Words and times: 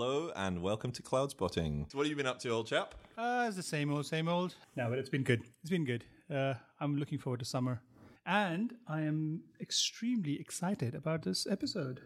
Hello 0.00 0.32
and 0.34 0.62
welcome 0.62 0.90
to 0.92 1.02
Cloud 1.02 1.30
Spotting. 1.30 1.86
So 1.90 1.98
what 1.98 2.06
have 2.06 2.10
you 2.10 2.16
been 2.16 2.26
up 2.26 2.38
to, 2.38 2.48
old 2.48 2.66
chap? 2.66 2.94
Uh, 3.18 3.44
it's 3.46 3.56
the 3.56 3.62
same 3.62 3.92
old, 3.92 4.06
same 4.06 4.28
old. 4.28 4.54
No, 4.74 4.88
but 4.88 4.98
it's 4.98 5.10
been 5.10 5.22
good. 5.22 5.42
It's 5.60 5.68
been 5.68 5.84
good. 5.84 6.04
Uh, 6.34 6.54
I'm 6.80 6.96
looking 6.96 7.18
forward 7.18 7.40
to 7.40 7.44
summer. 7.44 7.82
And 8.24 8.72
I 8.88 9.02
am 9.02 9.42
extremely 9.60 10.40
excited 10.40 10.94
about 10.94 11.20
this 11.20 11.46
episode. 11.46 12.00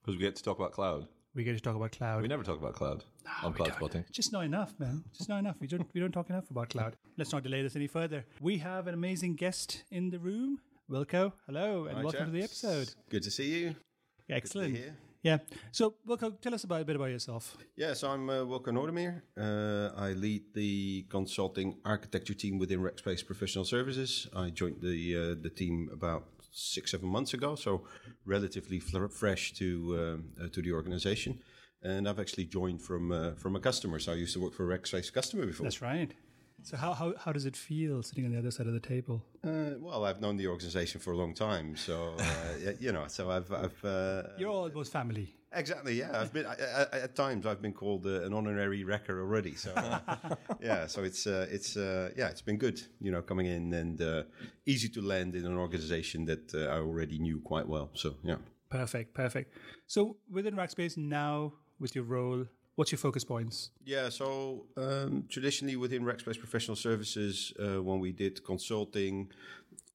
Because 0.00 0.16
we 0.16 0.22
get 0.22 0.36
to 0.36 0.42
talk 0.44 0.60
about 0.60 0.70
cloud. 0.70 1.08
We 1.34 1.42
get 1.42 1.56
to 1.56 1.60
talk 1.60 1.74
about 1.74 1.90
cloud. 1.90 2.22
We 2.22 2.28
never 2.28 2.44
talk 2.44 2.60
about 2.60 2.74
cloud 2.74 3.02
on 3.42 3.54
Cloud 3.54 3.70
don't. 3.70 3.76
Spotting. 3.76 4.04
Just 4.12 4.32
not 4.32 4.44
enough, 4.44 4.78
man. 4.78 5.02
Just 5.12 5.28
not 5.28 5.40
enough. 5.40 5.56
We 5.58 5.66
don't 5.66 5.90
we 5.92 6.00
don't 6.00 6.12
talk 6.12 6.30
enough 6.30 6.48
about 6.48 6.68
cloud. 6.68 6.94
Let's 7.18 7.32
not 7.32 7.42
delay 7.42 7.60
this 7.62 7.74
any 7.74 7.88
further. 7.88 8.24
We 8.40 8.58
have 8.58 8.86
an 8.86 8.94
amazing 8.94 9.34
guest 9.34 9.82
in 9.90 10.10
the 10.10 10.20
room. 10.20 10.60
Wilco, 10.88 11.32
hello, 11.46 11.86
and 11.86 11.96
Hi, 11.96 12.04
welcome 12.04 12.26
to 12.26 12.30
the 12.30 12.44
episode. 12.44 12.94
Good 13.10 13.24
to 13.24 13.32
see 13.32 13.58
you. 13.58 13.74
Excellent. 14.30 14.78
Yeah. 15.22 15.38
So, 15.70 15.94
Wilco, 16.06 16.40
tell 16.40 16.52
us 16.54 16.64
about 16.64 16.82
a 16.82 16.84
bit 16.84 16.96
about 16.96 17.10
yourself. 17.10 17.56
Yeah, 17.76 17.94
so 17.94 18.10
I'm 18.10 18.28
uh, 18.28 18.44
Wilco 18.44 18.68
Noordermeer. 18.68 19.22
Uh, 19.38 19.94
I 19.96 20.12
lead 20.12 20.52
the 20.54 21.06
consulting 21.08 21.76
architecture 21.84 22.34
team 22.34 22.58
within 22.58 22.80
Rackspace 22.80 23.24
Professional 23.24 23.64
Services. 23.64 24.28
I 24.34 24.50
joined 24.50 24.80
the 24.80 25.16
uh, 25.16 25.42
the 25.42 25.50
team 25.50 25.90
about 25.92 26.24
six 26.50 26.90
seven 26.90 27.08
months 27.08 27.34
ago, 27.34 27.54
so 27.54 27.84
relatively 28.26 28.80
fresh 28.80 29.52
to 29.54 29.66
um, 29.98 30.24
uh, 30.42 30.48
to 30.48 30.60
the 30.60 30.72
organization. 30.72 31.40
And 31.84 32.08
I've 32.08 32.20
actually 32.20 32.46
joined 32.46 32.82
from 32.82 33.12
uh, 33.12 33.32
from 33.34 33.54
a 33.54 33.60
customer. 33.60 34.00
So 34.00 34.12
I 34.12 34.16
used 34.16 34.34
to 34.34 34.40
work 34.40 34.54
for 34.54 34.70
a 34.70 34.78
Rackspace 34.78 35.12
customer 35.12 35.46
before. 35.46 35.64
That's 35.64 35.82
right. 35.82 36.12
So, 36.62 36.76
how, 36.76 36.92
how, 36.92 37.12
how 37.18 37.32
does 37.32 37.44
it 37.44 37.56
feel 37.56 38.02
sitting 38.02 38.24
on 38.24 38.32
the 38.32 38.38
other 38.38 38.50
side 38.50 38.66
of 38.66 38.72
the 38.72 38.80
table? 38.80 39.24
Uh, 39.44 39.70
well, 39.80 40.04
I've 40.04 40.20
known 40.20 40.36
the 40.36 40.46
organization 40.46 41.00
for 41.00 41.12
a 41.12 41.16
long 41.16 41.34
time, 41.34 41.76
so 41.76 42.14
uh, 42.18 42.70
you 42.80 42.92
know, 42.92 43.06
so 43.08 43.30
I've 43.30 43.52
I've 43.52 43.84
uh, 43.84 44.22
You're 44.38 44.50
almost 44.50 44.92
family. 44.92 45.34
Exactly. 45.54 45.98
Yeah, 45.98 46.18
I've 46.18 46.32
been 46.32 46.46
I, 46.46 46.54
I, 46.54 46.98
at 47.00 47.14
times 47.14 47.44
I've 47.44 47.60
been 47.60 47.74
called 47.74 48.06
uh, 48.06 48.22
an 48.22 48.32
honorary 48.32 48.84
Racker 48.84 49.20
already. 49.20 49.54
So 49.54 49.72
uh, 49.74 50.16
yeah, 50.62 50.86
so 50.86 51.02
it's 51.02 51.26
uh, 51.26 51.46
it's 51.50 51.76
uh, 51.76 52.10
yeah, 52.16 52.28
it's 52.28 52.42
been 52.42 52.56
good. 52.58 52.80
You 53.00 53.10
know, 53.10 53.22
coming 53.22 53.46
in 53.46 53.74
and 53.74 54.00
uh, 54.00 54.22
easy 54.64 54.88
to 54.90 55.02
land 55.02 55.34
in 55.34 55.44
an 55.44 55.58
organization 55.58 56.24
that 56.26 56.54
uh, 56.54 56.74
I 56.74 56.78
already 56.78 57.18
knew 57.18 57.40
quite 57.40 57.68
well. 57.68 57.90
So 57.94 58.14
yeah. 58.22 58.36
Perfect, 58.72 59.12
perfect. 59.12 59.52
So, 59.86 60.16
within 60.30 60.54
Rackspace 60.54 60.96
now, 60.96 61.52
with 61.78 61.94
your 61.94 62.04
role, 62.04 62.46
what's 62.76 62.92
your 62.92 62.98
focus 62.98 63.24
points? 63.24 63.70
Yeah, 63.84 64.08
so 64.08 64.66
um, 64.76 65.24
traditionally 65.28 65.76
within 65.76 66.02
Rackspace 66.02 66.38
Professional 66.38 66.76
Services, 66.76 67.52
uh, 67.58 67.82
when 67.82 68.00
we 68.00 68.12
did 68.12 68.44
consulting 68.44 69.30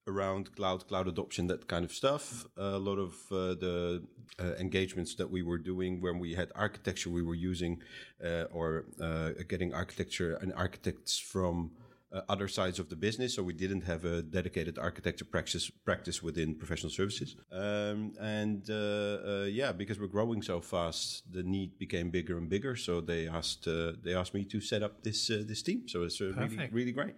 around 0.08 0.56
cloud, 0.56 0.88
cloud 0.88 1.08
adoption, 1.08 1.48
that 1.48 1.68
kind 1.68 1.84
of 1.84 1.92
stuff, 1.92 2.46
a 2.56 2.78
lot 2.78 2.98
of 2.98 3.14
uh, 3.32 3.56
the 3.56 4.04
uh, 4.40 4.54
engagements 4.60 5.16
that 5.16 5.30
we 5.30 5.42
were 5.42 5.58
doing 5.58 6.02
when 6.02 6.18
we 6.20 6.34
had 6.34 6.52
architecture, 6.56 7.10
we 7.10 7.22
were 7.22 7.36
using 7.36 7.82
uh, 8.24 8.44
or 8.52 8.86
uh, 9.02 9.32
getting 9.48 9.74
architecture 9.74 10.38
and 10.42 10.54
architects 10.54 11.18
from. 11.18 11.72
Uh, 12.10 12.22
other 12.30 12.48
sides 12.48 12.80
of 12.80 12.88
the 12.88 12.96
business, 12.96 13.36
so 13.36 13.44
we 13.44 13.52
didn't 13.52 13.82
have 13.82 14.06
a 14.06 14.22
dedicated 14.22 14.80
architecture 14.80 15.26
practice 15.26 15.70
practice 15.70 16.24
within 16.24 16.56
professional 16.56 16.90
services. 16.90 17.36
Um, 17.52 18.14
and 18.22 18.66
uh, 18.70 18.74
uh, 18.74 19.48
yeah, 19.50 19.74
because 19.74 20.00
we're 20.00 20.08
growing 20.08 20.42
so 20.42 20.62
fast, 20.62 21.30
the 21.30 21.44
need 21.44 21.78
became 21.78 22.10
bigger 22.10 22.38
and 22.38 22.50
bigger. 22.50 22.78
So 22.78 23.02
they 23.02 23.28
asked 23.28 23.68
uh, 23.68 23.92
they 24.02 24.14
asked 24.16 24.34
me 24.34 24.46
to 24.46 24.62
set 24.62 24.84
up 24.84 25.04
this 25.04 25.30
uh, 25.30 25.44
this 25.46 25.62
team. 25.62 25.90
So 25.90 26.04
it's 26.04 26.22
uh, 26.22 26.32
really 26.38 26.70
really 26.72 26.92
great. 26.94 27.16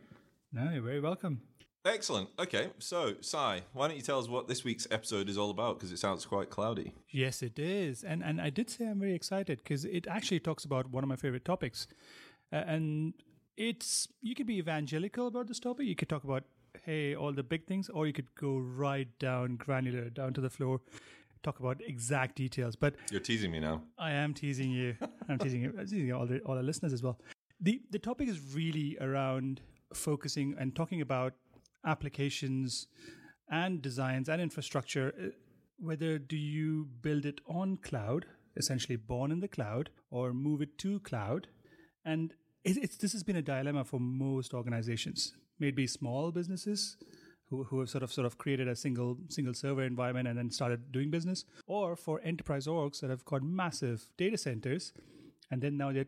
No, 0.52 0.72
you're 0.72 0.82
very 0.82 1.02
welcome. 1.02 1.42
Excellent. 1.86 2.30
Okay, 2.40 2.72
so 2.80 3.14
Sai, 3.22 3.62
why 3.74 3.88
don't 3.88 3.96
you 3.96 4.02
tell 4.02 4.18
us 4.18 4.28
what 4.28 4.48
this 4.48 4.64
week's 4.64 4.88
episode 4.90 5.30
is 5.30 5.38
all 5.38 5.52
about? 5.52 5.78
Because 5.78 5.92
it 5.92 6.00
sounds 6.00 6.26
quite 6.26 6.50
cloudy. 6.50 6.94
Yes, 7.12 7.44
it 7.44 7.60
is. 7.60 8.04
And 8.04 8.24
and 8.24 8.42
I 8.42 8.50
did 8.50 8.72
say 8.72 8.88
I'm 8.88 9.00
very 9.00 9.14
excited 9.14 9.60
because 9.60 9.86
it 9.86 10.08
actually 10.08 10.40
talks 10.40 10.66
about 10.66 10.90
one 10.90 11.04
of 11.04 11.08
my 11.08 11.16
favorite 11.16 11.46
topics. 11.46 11.88
Uh, 12.52 12.64
and 12.66 13.14
it's 13.60 14.08
you 14.22 14.34
could 14.36 14.48
be 14.48 14.58
evangelical 14.58 15.28
about 15.28 15.48
this 15.48 15.60
topic. 15.60 15.86
You 15.86 15.96
could 15.96 16.10
talk 16.10 16.24
about 16.24 16.44
hey 16.86 17.16
all 17.16 17.34
the 17.34 17.44
big 17.44 17.68
things, 17.68 17.90
or 17.90 18.08
you 18.08 18.14
could 18.14 18.34
go 18.36 18.58
right 18.58 19.08
down 19.20 19.58
granular, 19.58 20.10
down 20.10 20.34
to 20.34 20.42
the 20.42 20.50
floor, 20.50 20.80
talk 21.44 21.60
about 21.60 21.82
exact 21.86 22.36
details. 22.36 22.76
But 22.76 22.96
You're 23.12 23.20
teasing 23.20 23.52
me 23.52 23.60
now. 23.60 23.82
I 23.98 24.12
am 24.12 24.34
teasing 24.34 24.72
you. 24.72 24.96
I'm 25.28 25.38
teasing 25.38 25.62
you. 25.62 25.74
I'm 25.78 25.86
teasing 25.86 26.14
all 26.14 26.26
the 26.26 26.40
all 26.42 26.56
our 26.58 26.64
listeners 26.64 26.94
as 26.94 27.04
well. 27.04 27.20
The 27.60 27.82
the 27.92 28.00
topic 28.00 28.30
is 28.30 28.40
really 28.56 28.98
around 29.02 29.62
focusing 29.94 30.56
and 30.58 30.76
talking 30.76 31.02
about 31.02 31.34
applications 31.86 32.88
and 33.50 33.82
designs 33.82 34.30
and 34.30 34.42
infrastructure. 34.42 35.14
Uh, 35.22 35.30
Whether 35.88 36.18
do 36.32 36.38
you 36.38 36.88
build 37.04 37.26
it 37.26 37.40
on 37.58 37.78
cloud, 37.78 38.26
essentially 38.62 38.98
born 39.12 39.32
in 39.36 39.40
the 39.44 39.48
cloud, 39.48 39.90
or 40.12 40.34
move 40.34 40.62
it 40.66 40.78
to 40.80 41.00
cloud? 41.10 41.48
And 42.14 42.34
it, 42.64 42.78
it's 42.78 42.98
this 42.98 43.12
has 43.14 43.24
been 43.24 43.36
a 43.36 43.42
dilemma 43.42 43.84
for 43.84 44.00
most 44.00 44.54
organizations, 44.54 45.34
maybe 45.60 45.88
small 45.88 46.32
businesses 46.32 46.98
who, 47.50 47.64
who 47.64 47.80
have 47.80 47.90
sort 47.90 48.04
of 48.04 48.12
sort 48.12 48.26
of 48.26 48.38
created 48.38 48.68
a 48.68 48.76
single 48.76 49.18
single 49.30 49.54
server 49.54 49.84
environment 49.84 50.28
and 50.28 50.38
then 50.38 50.52
started 50.52 50.92
doing 50.92 51.10
business, 51.10 51.46
or 51.68 51.96
for 51.96 52.22
enterprise 52.24 52.68
orgs 52.68 53.00
that 53.02 53.10
have 53.10 53.26
got 53.26 53.42
massive 53.44 54.08
data 54.18 54.38
centers, 54.38 54.94
and 55.52 55.62
then 55.62 55.78
now 55.78 55.92
they're 55.92 56.06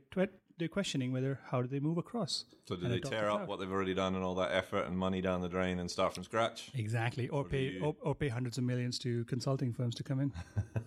they're 0.59 0.67
questioning 0.67 1.11
whether 1.11 1.39
how 1.49 1.61
do 1.61 1.67
they 1.67 1.79
move 1.79 1.97
across. 1.97 2.45
So 2.67 2.75
do 2.75 2.87
they 2.87 2.99
tear 2.99 3.29
up 3.31 3.47
what 3.47 3.59
they've 3.59 3.71
already 3.71 3.95
done 3.95 4.13
and 4.13 4.23
all 4.23 4.35
that 4.35 4.51
effort 4.51 4.85
and 4.85 4.95
money 4.95 5.19
down 5.19 5.41
the 5.41 5.49
drain 5.49 5.79
and 5.79 5.89
start 5.89 6.13
from 6.13 6.23
scratch? 6.23 6.69
Exactly, 6.75 7.27
or 7.29 7.43
pay 7.43 7.63
you- 7.63 7.83
or, 7.83 7.95
or 8.01 8.13
pay 8.13 8.27
hundreds 8.27 8.59
of 8.59 8.63
millions 8.63 8.99
to 8.99 9.25
consulting 9.25 9.73
firms 9.73 9.95
to 9.95 10.03
come 10.03 10.19
in. 10.19 10.31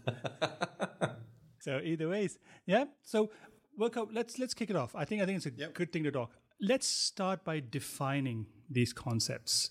so 1.60 1.80
either 1.82 2.08
ways, 2.08 2.38
yeah. 2.66 2.84
So, 3.02 3.30
Wilco, 3.78 4.08
let's 4.12 4.38
let's 4.38 4.54
kick 4.54 4.70
it 4.70 4.76
off. 4.76 4.94
I 4.94 5.04
think 5.04 5.22
I 5.22 5.26
think 5.26 5.36
it's 5.38 5.46
a 5.46 5.52
Yep. 5.56 5.74
good 5.74 5.92
thing 5.92 6.04
to 6.04 6.10
talk. 6.10 6.30
Let's 6.60 6.86
start 6.86 7.44
by 7.44 7.60
defining 7.60 8.46
these 8.70 8.92
concepts. 8.92 9.70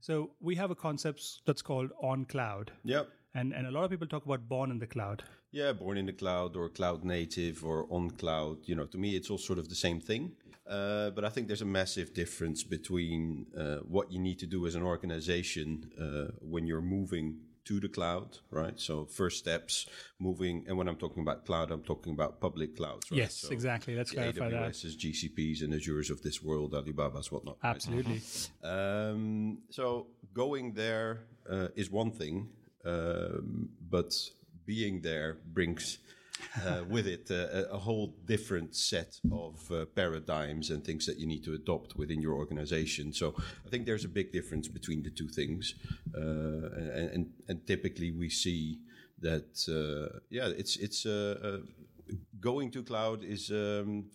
So 0.00 0.30
we 0.40 0.56
have 0.56 0.70
a 0.70 0.74
concept 0.74 1.20
that's 1.46 1.62
called 1.62 1.90
on 2.00 2.24
cloud, 2.24 2.72
Yep. 2.84 3.08
and 3.34 3.52
and 3.54 3.66
a 3.66 3.70
lot 3.70 3.84
of 3.84 3.90
people 3.90 4.06
talk 4.06 4.24
about 4.26 4.48
born 4.48 4.70
in 4.70 4.78
the 4.78 4.86
cloud. 4.86 5.22
Yeah, 5.52 5.72
born 5.74 5.98
in 5.98 6.06
the 6.06 6.14
cloud 6.14 6.56
or 6.56 6.68
cloud 6.70 7.04
native 7.04 7.62
or 7.64 7.86
on 7.90 8.10
cloud. 8.10 8.56
You 8.68 8.74
know, 8.74 8.86
to 8.86 8.98
me, 8.98 9.16
it's 9.16 9.30
all 9.30 9.38
sort 9.38 9.58
of 9.58 9.68
the 9.68 9.74
same 9.74 10.00
thing. 10.00 10.32
Uh, 10.66 11.10
but 11.10 11.24
I 11.24 11.28
think 11.28 11.48
there's 11.48 11.60
a 11.62 11.66
massive 11.80 12.14
difference 12.14 12.62
between 12.64 13.46
uh, 13.56 13.78
what 13.80 14.10
you 14.12 14.18
need 14.18 14.38
to 14.38 14.46
do 14.46 14.66
as 14.66 14.74
an 14.74 14.82
organization 14.82 15.90
uh, 16.00 16.32
when 16.40 16.66
you're 16.66 16.80
moving 16.98 17.40
to 17.64 17.80
the 17.80 17.88
cloud, 17.88 18.38
right? 18.50 18.78
So 18.78 19.04
first 19.04 19.38
steps, 19.38 19.86
moving, 20.18 20.64
and 20.66 20.76
when 20.76 20.88
I'm 20.88 20.96
talking 20.96 21.22
about 21.22 21.44
cloud, 21.46 21.70
I'm 21.70 21.82
talking 21.82 22.12
about 22.12 22.40
public 22.40 22.76
clouds, 22.76 23.10
right? 23.10 23.18
Yes, 23.18 23.34
So 23.34 23.50
exactly. 23.50 23.94
Let's 23.94 24.10
clarify 24.10 24.48
that. 24.50 24.70
AWS's, 24.72 24.96
GCPs, 24.96 25.62
and 25.62 25.72
Azures 25.72 26.10
of 26.10 26.22
this 26.22 26.42
world, 26.42 26.72
Alibaba's, 26.74 27.30
whatnot. 27.30 27.58
right? 27.62 27.70
Absolutely. 27.70 28.20
Um, 28.64 29.58
so 29.70 30.08
going 30.34 30.72
there 30.74 31.24
uh, 31.50 31.68
is 31.76 31.90
one 31.90 32.10
thing, 32.12 32.48
um, 32.84 33.68
but 33.88 34.12
being 34.66 35.00
there 35.02 35.38
brings 35.46 35.98
uh, 36.64 36.84
with 36.88 37.06
it 37.06 37.30
uh, 37.30 37.68
a, 37.70 37.78
whole 37.78 38.14
different 38.26 38.74
set 38.74 39.18
of 39.30 39.70
uh, 39.70 39.84
paradigms 39.94 40.70
and 40.70 40.84
things 40.84 41.06
that 41.06 41.18
you 41.18 41.26
need 41.26 41.44
to 41.44 41.54
adopt 41.54 41.96
within 41.96 42.20
your 42.20 42.34
organization. 42.34 43.12
So 43.12 43.34
I 43.66 43.68
think 43.70 43.86
there's 43.86 44.04
a 44.04 44.08
big 44.08 44.32
difference 44.32 44.68
between 44.68 45.02
the 45.02 45.10
two 45.10 45.28
things, 45.28 45.74
uh, 46.16 46.20
and, 46.20 47.10
and 47.14 47.30
and 47.48 47.66
typically 47.66 48.10
we 48.10 48.28
see 48.28 48.78
that 49.20 49.50
uh, 49.68 50.18
yeah, 50.30 50.48
it's 50.48 50.76
it's 50.76 51.06
uh, 51.06 51.58
going 52.40 52.70
to 52.72 52.82
cloud 52.82 53.24
is. 53.24 53.50
Um, 53.50 54.10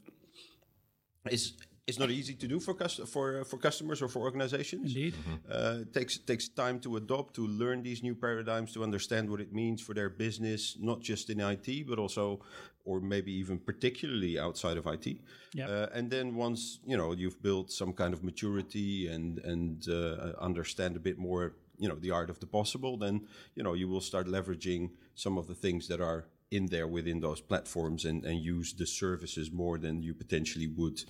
is 1.29 1.53
it's 1.87 1.97
not 1.97 2.11
easy 2.11 2.35
to 2.35 2.47
do 2.47 2.59
for 2.59 2.73
cus- 2.73 2.99
for 3.05 3.45
for 3.45 3.57
customers 3.57 4.01
or 4.01 4.09
for 4.09 4.19
organizations. 4.19 4.93
Indeed. 4.93 5.13
Uh, 5.49 5.77
it 5.81 5.93
takes 5.93 6.17
takes 6.17 6.49
time 6.49 6.79
to 6.81 6.97
adopt, 6.97 7.33
to 7.35 7.47
learn 7.47 7.81
these 7.81 8.03
new 8.03 8.13
paradigms, 8.13 8.73
to 8.73 8.83
understand 8.83 9.29
what 9.29 9.39
it 9.39 9.53
means 9.53 9.81
for 9.81 9.93
their 9.93 10.09
business, 10.09 10.77
not 10.79 10.99
just 10.99 11.29
in 11.29 11.39
IT, 11.39 11.87
but 11.87 11.97
also, 11.97 12.41
or 12.83 12.99
maybe 12.99 13.31
even 13.31 13.57
particularly 13.57 14.37
outside 14.37 14.77
of 14.77 14.85
IT. 14.85 15.07
Yep. 15.53 15.69
Uh, 15.69 15.87
and 15.93 16.11
then 16.11 16.35
once 16.35 16.79
you 16.85 16.97
know 16.97 17.13
you've 17.13 17.41
built 17.41 17.71
some 17.71 17.93
kind 17.93 18.13
of 18.13 18.21
maturity 18.21 19.07
and 19.07 19.39
and 19.39 19.87
uh, 19.87 20.33
understand 20.41 20.97
a 20.97 20.99
bit 20.99 21.17
more, 21.17 21.53
you 21.77 21.87
know, 21.87 21.95
the 21.95 22.11
art 22.11 22.29
of 22.29 22.39
the 22.41 22.47
possible, 22.47 22.97
then 22.97 23.25
you 23.55 23.63
know 23.63 23.73
you 23.73 23.87
will 23.87 24.01
start 24.01 24.27
leveraging 24.27 24.89
some 25.15 25.37
of 25.37 25.47
the 25.47 25.55
things 25.55 25.87
that 25.87 26.01
are 26.01 26.25
in 26.49 26.67
there 26.67 26.87
within 26.87 27.19
those 27.19 27.41
platforms 27.41 28.05
and, 28.05 28.23
and 28.23 28.39
use 28.39 28.73
the 28.73 28.85
services 28.85 29.51
more 29.51 29.77
than 29.77 30.01
you 30.01 30.13
potentially 30.13 30.67
would 30.67 31.03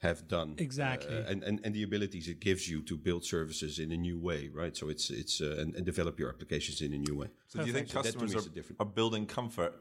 have 0.00 0.28
done. 0.28 0.54
Exactly. 0.58 1.16
Uh, 1.16 1.22
and, 1.22 1.42
and, 1.42 1.60
and 1.64 1.74
the 1.74 1.82
abilities 1.82 2.28
it 2.28 2.38
gives 2.40 2.68
you 2.68 2.80
to 2.82 2.96
build 2.96 3.24
services 3.24 3.78
in 3.80 3.90
a 3.90 3.96
new 3.96 4.18
way, 4.18 4.50
right? 4.54 4.76
So 4.76 4.88
it's 4.88 5.10
it's 5.10 5.40
uh, 5.40 5.56
and, 5.58 5.74
and 5.74 5.84
develop 5.84 6.18
your 6.18 6.28
applications 6.28 6.80
in 6.80 6.92
a 6.92 6.98
new 6.98 7.16
way. 7.16 7.28
So 7.48 7.60
do 7.60 7.66
you 7.66 7.72
think 7.72 7.88
So 7.88 8.02
customers 8.02 8.36
are, 8.36 8.48
the 8.48 8.64
are 8.78 8.86
building 8.86 9.26
comfort 9.26 9.74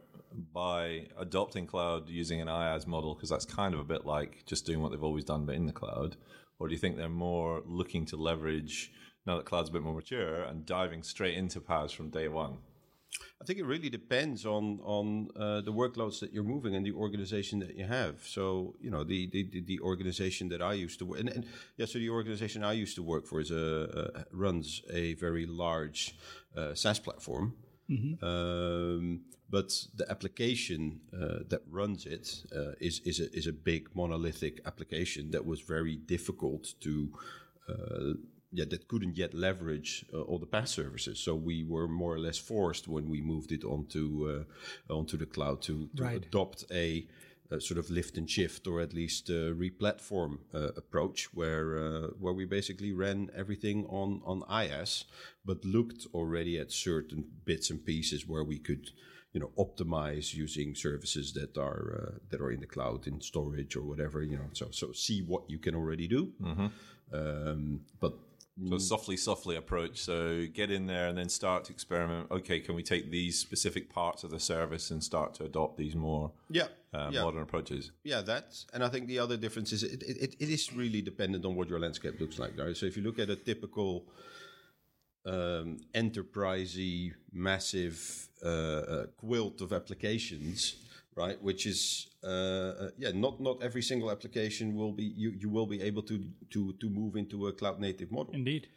by 0.52 1.08
adopting 1.20 1.68
cloud 1.68 2.10
using 2.10 2.42
an 2.42 2.48
IaaS 2.48 2.88
model? 2.88 3.14
Because 3.14 3.30
that's 3.30 3.46
kind 3.46 3.76
of 3.76 3.80
a 3.80 3.84
bit 3.84 4.06
like 4.06 4.44
just 4.46 4.66
doing 4.66 4.82
what 4.82 4.92
they've 4.92 5.04
always 5.04 5.26
done, 5.26 5.46
but 5.46 5.56
in 5.56 5.68
the 5.68 5.74
cloud. 5.74 6.18
Or 6.60 6.68
do 6.68 6.74
you 6.74 6.80
think 6.80 6.98
they're 6.98 7.10
more 7.10 7.62
looking 7.66 8.06
to 8.08 8.16
leverage 8.16 8.92
now 9.26 9.38
that 9.38 9.46
cloud's 9.46 9.70
a 9.70 9.74
bit 9.74 9.84
more 9.84 9.94
mature 9.94 10.44
and 10.44 10.66
diving 10.66 11.04
straight 11.04 11.36
into 11.36 11.60
PaaS 11.60 11.92
from 11.92 12.10
day 12.10 12.28
one? 12.28 12.58
I 13.42 13.46
think 13.46 13.60
it 13.60 13.66
really 13.66 13.90
depends 13.90 14.46
on 14.46 14.80
on 14.84 15.30
uh, 15.36 15.62
the 15.62 15.72
workloads 15.72 16.20
that 16.20 16.34
you're 16.34 16.44
moving 16.56 16.76
and 16.76 16.86
the 16.86 16.94
organization 16.94 17.60
that 17.60 17.76
you 17.76 17.86
have. 17.86 18.16
So 18.26 18.76
you 18.80 18.92
know 18.92 19.04
the 19.04 19.28
the, 19.28 19.62
the, 19.66 19.80
organization 19.80 20.50
that 20.50 20.62
I 20.62 20.74
used 20.74 21.00
to 21.00 21.06
work 21.06 21.20
and, 21.20 21.30
and 21.30 21.46
yeah, 21.78 21.86
so 21.86 22.00
the 22.00 22.10
organization 22.10 22.64
I 22.64 22.74
used 22.74 22.96
to 22.96 23.04
work 23.04 23.28
for 23.28 23.40
is 23.42 23.52
a, 23.52 23.66
a 24.16 24.36
runs 24.36 24.82
a 24.90 25.14
very 25.16 25.46
large 25.46 26.16
uh, 26.56 26.74
SaaS 26.74 27.00
platform. 27.00 27.54
Um, 28.22 29.22
but 29.50 29.72
the 29.96 30.10
application 30.10 31.02
uh, 31.14 31.40
that 31.50 31.62
runs 31.70 32.06
it 32.06 32.44
uh, 32.56 32.72
is 32.80 33.02
is 33.06 33.20
a, 33.20 33.32
is 33.38 33.46
a 33.48 33.54
big 33.54 33.90
monolithic 33.94 34.62
application 34.66 35.32
that 35.32 35.46
was 35.46 35.62
very 35.62 35.96
difficult 35.96 36.74
to 36.82 37.12
uh, 37.70 38.14
yeah, 38.54 38.66
that 38.70 38.88
couldn't 38.88 39.18
yet 39.18 39.34
leverage 39.34 40.06
uh, 40.14 40.22
all 40.22 40.40
the 40.40 40.46
PaaS 40.48 40.68
services. 40.70 41.20
So 41.20 41.34
we 41.36 41.64
were 41.64 41.88
more 41.88 42.14
or 42.16 42.20
less 42.20 42.38
forced 42.38 42.88
when 42.88 43.10
we 43.10 43.22
moved 43.22 43.52
it 43.52 43.64
onto 43.64 44.04
uh, 44.90 44.94
onto 44.94 45.18
the 45.18 45.26
cloud 45.26 45.62
to, 45.64 45.90
to 45.96 46.04
Right. 46.04 46.26
adopt 46.26 46.66
a, 46.72 47.08
a 47.52 47.60
sort 47.60 47.78
of 47.80 47.90
lift 47.90 48.18
and 48.18 48.30
shift, 48.30 48.68
or 48.68 48.82
at 48.82 48.94
least 48.94 49.30
re-platform 49.30 50.40
uh, 50.54 50.70
approach, 50.78 51.30
where 51.34 51.68
uh, 51.78 52.08
where 52.20 52.34
we 52.34 52.46
basically 52.46 52.94
ran 52.94 53.30
everything 53.36 53.86
on 53.90 54.22
on 54.26 54.42
IaaS, 54.50 55.06
but 55.46 55.66
looked 55.66 56.08
already 56.14 56.60
at 56.60 56.72
certain 56.72 57.24
bits 57.46 57.72
and 57.72 57.84
pieces 57.86 58.28
where 58.28 58.44
we 58.46 58.60
could. 58.60 58.92
You 59.36 59.42
know, 59.42 59.52
optimize 59.58 60.38
using 60.44 60.76
services 60.76 61.34
that 61.34 61.58
are 61.58 61.84
uh, 62.00 62.20
that 62.30 62.40
are 62.40 62.52
in 62.54 62.60
the 62.60 62.68
cloud, 62.68 63.08
in 63.08 63.20
storage 63.22 63.76
or 63.76 63.82
whatever. 63.82 64.22
You 64.22 64.38
know, 64.38 64.50
so 64.54 64.68
so 64.72 64.94
see 64.94 65.24
what 65.28 65.44
you 65.50 65.60
can 65.60 65.74
already 65.76 66.08
do. 66.08 66.22
Um, 67.12 67.82
but 68.00 68.14
So 68.70 68.78
softly, 68.78 69.18
softly 69.18 69.56
approach. 69.56 70.00
So 70.00 70.46
get 70.54 70.70
in 70.70 70.86
there 70.86 71.08
and 71.08 71.18
then 71.18 71.28
start 71.28 71.66
to 71.66 71.74
experiment. 71.74 72.30
Okay, 72.30 72.60
can 72.60 72.76
we 72.76 72.84
take 72.84 73.10
these 73.10 73.40
specific 73.40 73.90
parts 73.90 74.24
of 74.24 74.30
the 74.30 74.40
service 74.40 74.92
and 74.92 75.04
start 75.04 75.34
to 75.36 75.46
adopt 75.46 75.78
these 75.78 75.96
more 75.96 76.32
yeah, 76.52 76.68
uh, 76.94 77.10
yeah. 77.12 77.24
modern 77.24 77.42
approaches? 77.42 77.92
Yeah, 78.04 78.22
that's 78.22 78.68
and 78.72 78.84
I 78.84 78.90
think 78.90 79.08
the 79.08 79.18
other 79.18 79.38
difference 79.38 79.72
is 79.72 79.82
it, 79.82 80.04
it, 80.04 80.36
it 80.40 80.50
is 80.50 80.72
really 80.72 81.02
dependent 81.02 81.46
on 81.46 81.56
what 81.56 81.68
your 81.68 81.80
landscape 81.80 82.20
looks 82.20 82.38
like. 82.38 82.56
Right? 82.56 82.78
So 82.78 82.86
if 82.86 82.96
you 82.96 83.02
look 83.02 83.18
at 83.18 83.32
a 83.32 83.36
typical 83.36 84.06
um, 85.26 85.80
enterprisey, 85.96 87.14
massive 87.32 88.30
uh, 88.46 88.50
uh, 88.50 89.06
quilt 89.18 89.62
of 89.62 89.74
applications, 89.74 90.76
right? 91.16 91.42
Which 91.42 91.66
is 91.66 92.08
uh, 92.24 92.28
uh, 92.28 92.90
yeah, 92.98 93.12
not 93.14 93.40
not 93.42 93.62
every 93.62 93.82
single 93.82 94.10
application 94.10 94.76
will 94.76 94.92
be 94.92 95.04
you, 95.04 95.32
you 95.32 95.50
will 95.50 95.68
be 95.68 95.82
able 95.82 96.02
to 96.04 96.24
to 96.52 96.74
to 96.74 96.90
move 96.90 97.16
into 97.16 97.48
a 97.48 97.54
cloud 97.54 97.80
native 97.80 98.12
model. 98.12 98.34
Indeed. 98.34 98.68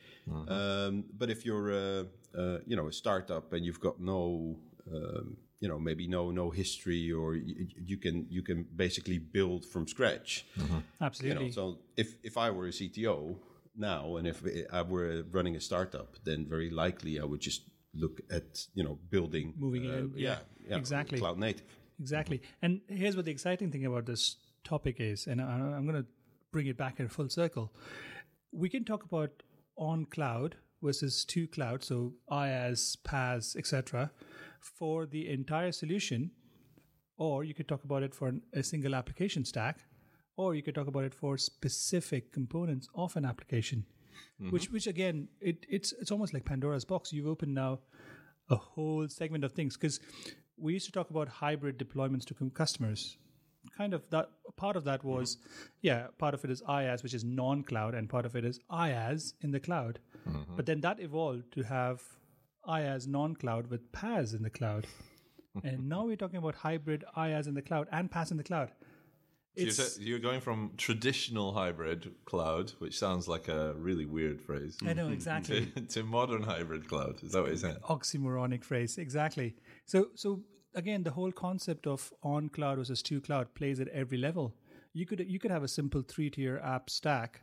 Um, 0.49 1.05
but 1.17 1.31
if 1.31 1.47
you're 1.47 1.71
a, 1.71 2.07
uh, 2.37 2.59
you 2.67 2.77
know 2.77 2.89
a 2.89 2.93
startup 2.93 3.53
and 3.53 3.65
you've 3.65 3.81
got 3.81 4.01
no 4.01 4.57
um, 4.93 5.37
you 5.61 5.69
know 5.69 5.79
maybe 5.79 6.09
no 6.09 6.31
no 6.31 6.51
history 6.51 7.13
or 7.13 7.37
you, 7.37 7.69
you 7.77 7.97
can 7.97 8.27
you 8.29 8.43
can 8.43 8.67
basically 8.75 9.19
build 9.19 9.65
from 9.65 9.87
scratch. 9.87 10.45
You 10.57 10.83
Absolutely. 11.01 11.47
know, 11.47 11.51
so 11.51 11.79
if 11.97 12.17
if 12.23 12.37
I 12.37 12.51
were 12.51 12.67
a 12.67 12.73
CTO 12.73 13.37
now 13.77 14.17
and 14.17 14.27
if 14.27 14.43
I 14.73 14.83
were 14.83 15.23
running 15.31 15.57
a 15.57 15.61
startup, 15.61 16.17
then 16.25 16.47
very 16.49 16.71
likely 16.71 17.21
I 17.21 17.25
would 17.25 17.41
just 17.41 17.63
look 17.95 18.21
at 18.31 18.67
you 18.75 18.85
know 18.85 18.99
building 19.11 19.55
Moving 19.57 19.91
uh, 19.91 19.95
in, 19.95 20.13
yeah, 20.17 20.39
exactly. 20.69 21.19
cloud 21.19 21.39
native. 21.39 21.76
Exactly. 22.01 22.43
And 22.63 22.81
here's 22.89 23.17
what 23.17 23.25
the 23.25 23.31
exciting 23.31 23.71
thing 23.71 23.87
about 23.87 24.07
this 24.07 24.37
topic 24.65 24.97
is, 24.99 25.27
and 25.27 25.41
I, 25.41 25.45
I'm 25.45 25.87
going 25.87 26.03
to 26.03 26.09
bring 26.53 26.67
it 26.67 26.77
back 26.77 27.01
in 27.01 27.09
full 27.09 27.29
circle. 27.29 27.73
We 28.53 28.69
can 28.69 28.85
talk 28.85 29.05
about 29.05 29.43
on 29.77 30.07
cloud 30.07 30.57
versus 30.83 31.25
to 31.27 31.47
cloud, 31.47 31.83
so 31.83 32.15
IaaS, 32.31 32.97
PaaS, 33.03 33.57
etc., 33.57 34.11
for 34.61 35.07
the 35.07 35.29
entire 35.29 35.73
solution, 35.73 36.31
or 37.19 37.45
you 37.45 37.55
could 37.55 37.69
talk 37.69 37.85
about 37.85 38.03
it 38.03 38.15
for 38.15 38.29
an, 38.29 38.43
a 38.53 38.63
single 38.63 38.95
application 38.95 39.45
stack, 39.45 39.81
or 40.37 40.55
you 40.55 40.63
could 40.63 40.75
talk 40.75 40.87
about 40.87 41.05
it 41.05 41.15
for 41.15 41.39
specific 41.39 42.33
components 42.33 42.89
of 42.95 43.17
an 43.17 43.25
application. 43.25 43.87
Mm-hmm. 44.41 44.51
Which, 44.51 44.71
which 44.71 44.87
again, 44.87 45.29
it, 45.41 45.67
it's 45.69 45.93
it's 45.93 46.11
almost 46.11 46.33
like 46.35 46.45
Pandora's 46.45 46.85
box. 46.85 47.13
You've 47.13 47.27
opened 47.27 47.55
now 47.55 47.81
a 48.51 48.57
whole 48.57 49.09
segment 49.09 49.45
of 49.45 49.53
things 49.53 49.77
because 49.77 50.01
we 50.59 50.73
used 50.73 50.87
to 50.87 50.93
talk 50.93 51.11
about 51.11 51.29
hybrid 51.29 51.79
deployments 51.79 52.25
to 52.27 52.51
customers. 52.51 53.17
Kind 53.77 53.95
of 53.95 54.09
that 54.11 54.31
part 54.57 54.77
of 54.77 54.85
that 54.85 55.05
was, 55.05 55.37
mm-hmm. 55.37 55.65
yeah, 55.83 56.07
part 56.19 56.35
of 56.35 56.45
it 56.45 56.51
is 56.51 56.63
IaaS, 56.63 57.03
which 57.03 57.15
is 57.15 57.25
non-cloud, 57.25 57.95
and 57.95 58.09
part 58.09 58.25
of 58.25 58.37
it 58.37 58.45
is 58.45 58.61
IaaS 58.71 59.35
in 59.43 59.51
the 59.51 59.61
cloud. 59.61 59.99
Mm-hmm. 60.29 60.57
But 60.57 60.67
then 60.67 60.81
that 60.83 61.01
evolved 61.01 61.53
to 61.53 61.63
have 61.63 62.01
IaaS 62.69 63.07
non-cloud 63.07 63.69
with 63.69 63.93
PaaS 63.93 64.35
in 64.35 64.43
the 64.43 64.51
cloud, 64.51 64.87
and 65.65 65.89
now 65.89 66.05
we're 66.05 66.17
talking 66.17 66.39
about 66.39 66.55
hybrid 66.55 67.05
IaaS 67.17 67.47
in 67.49 67.55
the 67.55 67.63
cloud 67.63 67.89
and 67.91 68.11
PaaS 68.11 68.31
in 68.31 68.37
the 68.37 68.45
cloud. 68.45 68.71
So 69.57 69.63
you're, 69.63 69.73
t- 69.73 70.03
you're 70.05 70.19
going 70.19 70.41
from 70.41 70.73
traditional 70.77 71.53
hybrid 71.53 72.13
cloud, 72.27 72.73
which 72.79 72.99
sounds 72.99 73.27
like 73.27 73.49
a 73.49 73.73
really 73.75 74.05
weird 74.05 74.41
phrase, 74.41 74.77
I 74.87 74.93
know 74.93 75.09
exactly. 75.19 75.67
to, 75.75 75.81
to 75.81 76.03
modern 76.03 76.43
hybrid 76.43 76.89
cloud. 76.89 77.23
Is 77.23 77.33
that 77.33 77.41
what 77.41 77.49
you're 77.49 77.57
saying? 77.57 77.77
oxymoronic 77.89 78.63
phrase 78.65 78.99
exactly 78.99 79.55
so 79.87 80.09
so 80.15 80.41
again 80.75 81.03
the 81.03 81.11
whole 81.11 81.33
concept 81.33 81.87
of 81.87 82.13
on 82.23 82.49
cloud 82.49 82.79
versus 82.79 83.03
to 83.03 83.21
cloud 83.21 83.55
plays 83.55 83.81
at 83.81 83.89
every 83.89 84.19
level 84.19 84.55
you 84.93 85.07
could 85.07 85.25
you 85.29 85.39
could 85.39 85.51
have 85.51 85.63
a 85.63 85.69
simple 85.69 86.03
three 86.03 86.31
tier 86.31 86.61
app 86.65 86.91
stack 86.91 87.43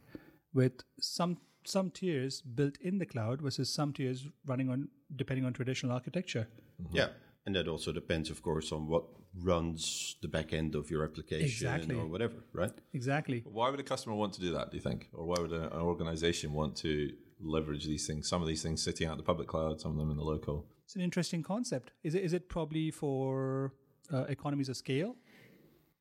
with 0.53 0.83
some 0.99 1.37
some 1.65 1.89
tiers 1.89 2.41
built 2.41 2.77
in 2.81 2.97
the 2.99 3.05
cloud 3.05 3.41
versus 3.41 3.73
some 3.73 3.93
tiers 3.93 4.27
running 4.45 4.69
on 4.69 4.87
depending 5.15 5.45
on 5.45 5.53
traditional 5.53 5.91
architecture 5.93 6.47
Yeah, 6.91 7.07
and 7.45 7.55
that 7.55 7.67
also 7.67 7.91
depends, 7.91 8.29
of 8.29 8.41
course, 8.41 8.71
on 8.71 8.87
what 8.87 9.03
runs 9.41 10.15
the 10.21 10.27
back 10.27 10.53
end 10.53 10.75
of 10.75 10.91
your 10.91 11.03
application 11.03 11.45
Exactly. 11.45 11.95
or 11.95 12.05
whatever, 12.05 12.35
right? 12.53 12.71
exactly 12.93 13.43
Why 13.45 13.69
would 13.69 13.79
a 13.79 13.83
customer 13.83 14.15
want 14.15 14.33
to 14.33 14.41
do 14.41 14.51
that, 14.53 14.69
do 14.71 14.77
you 14.77 14.81
think? 14.83 15.09
Or 15.13 15.25
why 15.25 15.37
would 15.41 15.51
an 15.51 15.71
organization 15.73 16.53
want 16.53 16.75
to 16.77 17.11
leverage 17.41 17.85
these 17.85 18.05
things? 18.07 18.27
Some 18.29 18.41
of 18.41 18.47
these 18.47 18.61
things 18.61 18.83
sitting 18.83 19.07
out 19.07 19.13
in 19.13 19.17
the 19.17 19.23
public 19.23 19.47
cloud, 19.47 19.81
some 19.81 19.91
of 19.91 19.97
them 19.97 20.11
in 20.11 20.17
the 20.17 20.23
local. 20.23 20.67
it's 20.85 20.95
an 20.95 21.01
interesting 21.01 21.41
concept 21.41 21.91
is 22.03 22.13
it 22.17 22.23
is 22.27 22.33
it 22.33 22.43
probably 22.55 22.91
for 22.91 23.73
uh, 24.13 24.25
economies 24.35 24.69
of 24.69 24.75
scale 24.77 25.15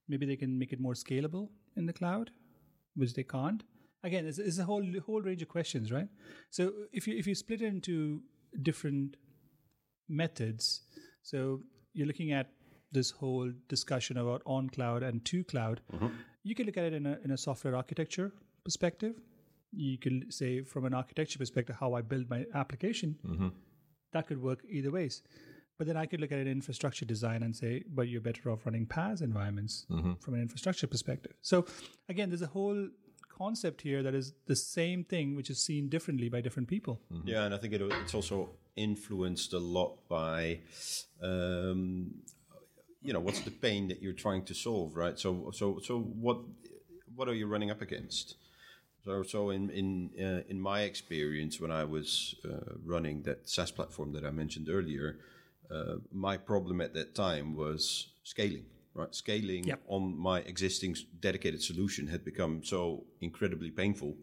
maybe 0.08 0.26
they 0.26 0.36
can 0.42 0.58
make 0.62 0.72
it 0.76 0.80
more 0.86 0.94
scalable 1.04 1.44
in 1.78 1.86
the 1.86 1.92
cloud 2.00 2.30
which 3.00 3.12
they 3.14 3.22
can't 3.36 3.62
again 4.08 4.26
it's, 4.30 4.38
it's 4.48 4.58
a 4.58 4.64
whole 4.70 4.84
whole 5.06 5.22
range 5.28 5.42
of 5.46 5.48
questions 5.56 5.86
right 5.96 6.08
so 6.50 6.62
if 6.92 7.06
you 7.08 7.14
if 7.22 7.26
you 7.30 7.34
split 7.42 7.62
it 7.62 7.68
into 7.76 7.94
different 8.70 9.16
methods 10.08 10.82
so 11.22 11.60
you're 11.94 12.06
looking 12.12 12.32
at 12.32 12.46
this 12.92 13.10
whole 13.10 13.50
discussion 13.68 14.18
about 14.18 14.42
on 14.46 14.68
cloud 14.68 15.02
and 15.02 15.24
to 15.24 15.42
cloud 15.44 15.80
mm-hmm. 15.92 16.08
you 16.42 16.54
can 16.54 16.66
look 16.66 16.76
at 16.76 16.84
it 16.84 16.92
in 16.92 17.06
a, 17.06 17.18
in 17.24 17.30
a 17.32 17.36
software 17.36 17.74
architecture 17.74 18.32
perspective 18.64 19.14
you 19.72 19.98
can 19.98 20.30
say 20.30 20.62
from 20.62 20.84
an 20.84 20.94
architecture 20.94 21.38
perspective 21.38 21.76
how 21.78 21.94
i 21.94 22.02
build 22.02 22.28
my 22.28 22.44
application 22.54 23.16
mm-hmm. 23.26 23.48
that 24.12 24.26
could 24.26 24.42
work 24.42 24.60
either 24.68 24.90
ways. 24.90 25.22
But 25.78 25.86
then 25.86 25.96
I 25.96 26.06
could 26.06 26.20
look 26.20 26.30
at 26.30 26.38
an 26.38 26.46
infrastructure 26.46 27.04
design 27.04 27.42
and 27.42 27.56
say, 27.56 27.82
but 27.88 28.08
you're 28.08 28.20
better 28.20 28.50
off 28.50 28.64
running 28.66 28.86
PaaS 28.86 29.22
environments 29.22 29.86
mm-hmm. 29.90 30.12
from 30.20 30.34
an 30.34 30.40
infrastructure 30.40 30.86
perspective. 30.86 31.32
So 31.40 31.66
again, 32.08 32.28
there's 32.28 32.42
a 32.42 32.46
whole 32.46 32.88
concept 33.36 33.80
here 33.80 34.02
that 34.02 34.14
is 34.14 34.34
the 34.46 34.54
same 34.54 35.02
thing, 35.02 35.34
which 35.34 35.50
is 35.50 35.60
seen 35.60 35.88
differently 35.88 36.28
by 36.28 36.40
different 36.40 36.68
people. 36.68 37.00
Yeah, 37.24 37.44
and 37.44 37.54
I 37.54 37.58
think 37.58 37.72
it, 37.72 37.80
it's 37.80 38.14
also 38.14 38.50
influenced 38.76 39.54
a 39.54 39.58
lot 39.58 39.98
by, 40.08 40.60
um, 41.22 42.14
you 43.02 43.12
know, 43.12 43.20
what's 43.20 43.40
the 43.40 43.50
pain 43.50 43.88
that 43.88 44.02
you're 44.02 44.12
trying 44.12 44.44
to 44.44 44.54
solve, 44.54 44.96
right? 44.96 45.18
So, 45.18 45.50
so, 45.54 45.80
so 45.80 46.00
what, 46.00 46.38
what 47.14 47.28
are 47.28 47.34
you 47.34 47.46
running 47.46 47.70
up 47.70 47.82
against? 47.82 48.36
So, 49.04 49.22
so 49.24 49.50
in 49.50 49.70
in 49.70 50.10
uh, 50.20 50.42
in 50.48 50.60
my 50.60 50.82
experience, 50.82 51.60
when 51.60 51.72
I 51.72 51.84
was 51.84 52.36
uh, 52.44 52.74
running 52.84 53.22
that 53.22 53.48
SaaS 53.48 53.72
platform 53.72 54.12
that 54.12 54.24
I 54.24 54.30
mentioned 54.30 54.68
earlier, 54.70 55.18
uh, 55.70 55.96
my 56.12 56.36
problem 56.36 56.80
at 56.80 56.94
that 56.94 57.14
time 57.14 57.56
was 57.56 58.08
scaling. 58.22 58.66
Right, 58.94 59.14
scaling 59.14 59.64
Yep. 59.64 59.80
on 59.86 60.18
my 60.18 60.40
existing 60.40 60.96
dedicated 61.20 61.62
solution 61.62 62.06
had 62.08 62.26
become 62.26 62.62
so 62.62 63.04
incredibly 63.22 63.70
painful, 63.70 64.14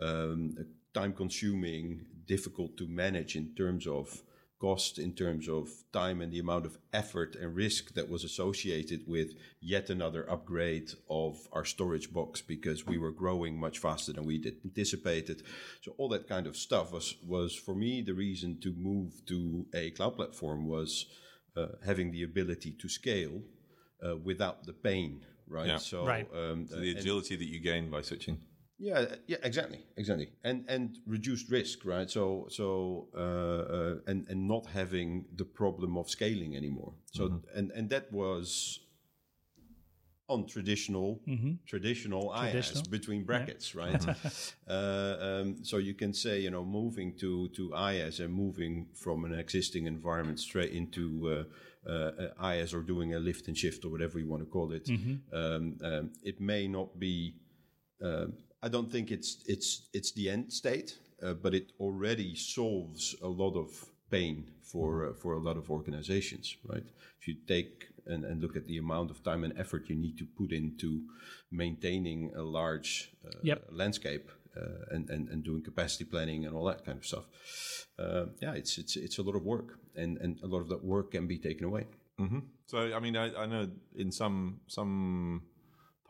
um, 0.00 0.56
time 0.94 1.12
consuming, 1.12 2.06
difficult 2.26 2.78
to 2.78 2.88
manage 2.88 3.36
in 3.36 3.54
terms 3.54 3.86
of 3.86 4.22
cost, 4.60 4.98
in 4.98 5.12
terms 5.14 5.48
of 5.48 5.68
time, 5.92 6.20
and 6.20 6.30
the 6.32 6.38
amount 6.38 6.66
of 6.66 6.78
effort 6.92 7.34
and 7.34 7.56
risk 7.56 7.94
that 7.94 8.08
was 8.10 8.24
associated 8.24 9.00
with 9.06 9.30
yet 9.60 9.88
another 9.90 10.30
upgrade 10.30 10.90
of 11.08 11.36
our 11.52 11.64
storage 11.64 12.12
box 12.12 12.42
because 12.42 12.86
we 12.86 12.98
were 12.98 13.10
growing 13.10 13.58
much 13.58 13.78
faster 13.78 14.12
than 14.12 14.24
we 14.26 14.38
did 14.38 14.56
anticipated. 14.64 15.42
So 15.82 15.94
all 15.98 16.08
that 16.10 16.28
kind 16.28 16.46
of 16.46 16.56
stuff 16.56 16.92
was 16.92 17.16
was 17.26 17.54
for 17.56 17.74
me 17.74 18.02
the 18.02 18.14
reason 18.14 18.60
to 18.60 18.72
move 18.76 19.12
to 19.26 19.66
a 19.74 19.90
cloud 19.92 20.16
platform 20.16 20.66
was 20.68 21.06
uh, 21.56 21.66
having 21.84 22.12
the 22.12 22.22
ability 22.22 22.72
to 22.80 22.88
scale 22.88 23.42
uh, 24.06 24.16
without 24.16 24.64
the 24.66 24.72
pain. 24.74 25.24
Right. 25.48 25.66
Yeah. 25.66 25.78
So 25.78 26.06
Right. 26.06 26.28
Um, 26.34 26.66
So 26.68 26.76
the 26.76 26.90
and- 26.90 26.98
agility 26.98 27.34
that 27.36 27.48
you 27.54 27.60
gain 27.60 27.90
by 27.90 28.02
switching. 28.02 28.38
Yeah, 28.80 29.16
yeah, 29.26 29.36
exactly, 29.42 29.84
exactly, 29.98 30.30
and 30.42 30.64
and 30.66 30.96
reduced 31.06 31.50
risk, 31.50 31.84
right? 31.84 32.10
So 32.10 32.46
so 32.48 33.08
uh, 33.14 33.20
uh, 33.20 33.94
and 34.06 34.26
and 34.28 34.48
not 34.48 34.64
having 34.66 35.26
the 35.36 35.44
problem 35.44 35.98
of 35.98 36.08
scaling 36.08 36.56
anymore. 36.56 36.94
So 37.12 37.42
and 37.54 37.70
and 37.72 37.90
that 37.90 38.10
was 38.10 38.80
on 40.28 40.46
traditional 40.46 41.20
traditional 41.66 42.30
IaaS 42.30 42.88
between 42.88 43.24
brackets, 43.24 43.74
right? 43.74 44.02
uh, 44.68 45.16
um, 45.20 45.62
so 45.62 45.76
you 45.76 45.92
can 45.92 46.14
say 46.14 46.40
you 46.40 46.50
know 46.50 46.64
moving 46.64 47.14
to 47.18 47.48
to 47.48 47.68
IaaS 47.70 48.20
and 48.20 48.32
moving 48.32 48.86
from 48.94 49.26
an 49.26 49.34
existing 49.38 49.84
environment 49.86 50.40
straight 50.40 50.72
into 50.72 51.04
uh, 51.86 51.90
uh, 51.90 52.10
IaaS 52.42 52.72
or 52.72 52.80
doing 52.80 53.12
a 53.12 53.18
lift 53.18 53.46
and 53.48 53.58
shift 53.58 53.84
or 53.84 53.90
whatever 53.90 54.18
you 54.18 54.26
want 54.26 54.42
to 54.42 54.48
call 54.48 54.72
it. 54.72 54.88
Um, 55.34 55.78
um, 55.84 56.12
it 56.22 56.40
may 56.40 56.66
not 56.66 56.98
be. 56.98 57.34
I 58.62 58.68
don't 58.68 58.90
think 58.90 59.10
it's 59.10 59.38
it's 59.46 59.88
it's 59.92 60.12
the 60.12 60.28
end 60.30 60.52
state, 60.52 60.98
uh, 61.22 61.34
but 61.34 61.54
it 61.54 61.72
already 61.80 62.34
solves 62.34 63.16
a 63.22 63.28
lot 63.28 63.56
of 63.56 63.86
pain 64.10 64.50
for 64.62 65.08
uh, 65.08 65.14
for 65.14 65.34
a 65.34 65.40
lot 65.40 65.56
of 65.56 65.70
organizations, 65.70 66.56
right? 66.66 66.84
If 67.20 67.28
you 67.28 67.36
take 67.46 67.88
and, 68.06 68.24
and 68.24 68.40
look 68.42 68.56
at 68.56 68.66
the 68.66 68.78
amount 68.78 69.10
of 69.10 69.22
time 69.22 69.44
and 69.44 69.52
effort 69.58 69.88
you 69.88 69.96
need 69.96 70.18
to 70.18 70.26
put 70.26 70.52
into 70.52 71.02
maintaining 71.50 72.32
a 72.34 72.42
large 72.42 73.12
uh, 73.26 73.30
Yep. 73.42 73.64
landscape 73.70 74.30
uh, 74.56 74.94
and, 74.94 75.10
and 75.10 75.28
and 75.28 75.44
doing 75.44 75.62
capacity 75.62 76.04
planning 76.04 76.46
and 76.46 76.54
all 76.54 76.64
that 76.66 76.84
kind 76.84 76.98
of 76.98 77.06
stuff, 77.06 77.24
uh, 77.98 78.26
yeah, 78.42 78.52
it's 78.54 78.78
it's 78.78 78.96
it's 78.96 79.18
a 79.18 79.22
lot 79.22 79.36
of 79.36 79.42
work, 79.44 79.78
and 79.96 80.18
and 80.18 80.38
a 80.42 80.46
lot 80.46 80.60
of 80.60 80.68
that 80.68 80.84
work 80.84 81.12
can 81.12 81.26
be 81.26 81.38
taken 81.38 81.64
away. 81.66 81.86
So, 82.66 82.78
I 82.94 83.00
mean, 83.00 83.16
I, 83.16 83.34
I 83.34 83.46
know 83.46 83.70
in 83.96 84.12
some 84.12 84.60
some 84.66 85.42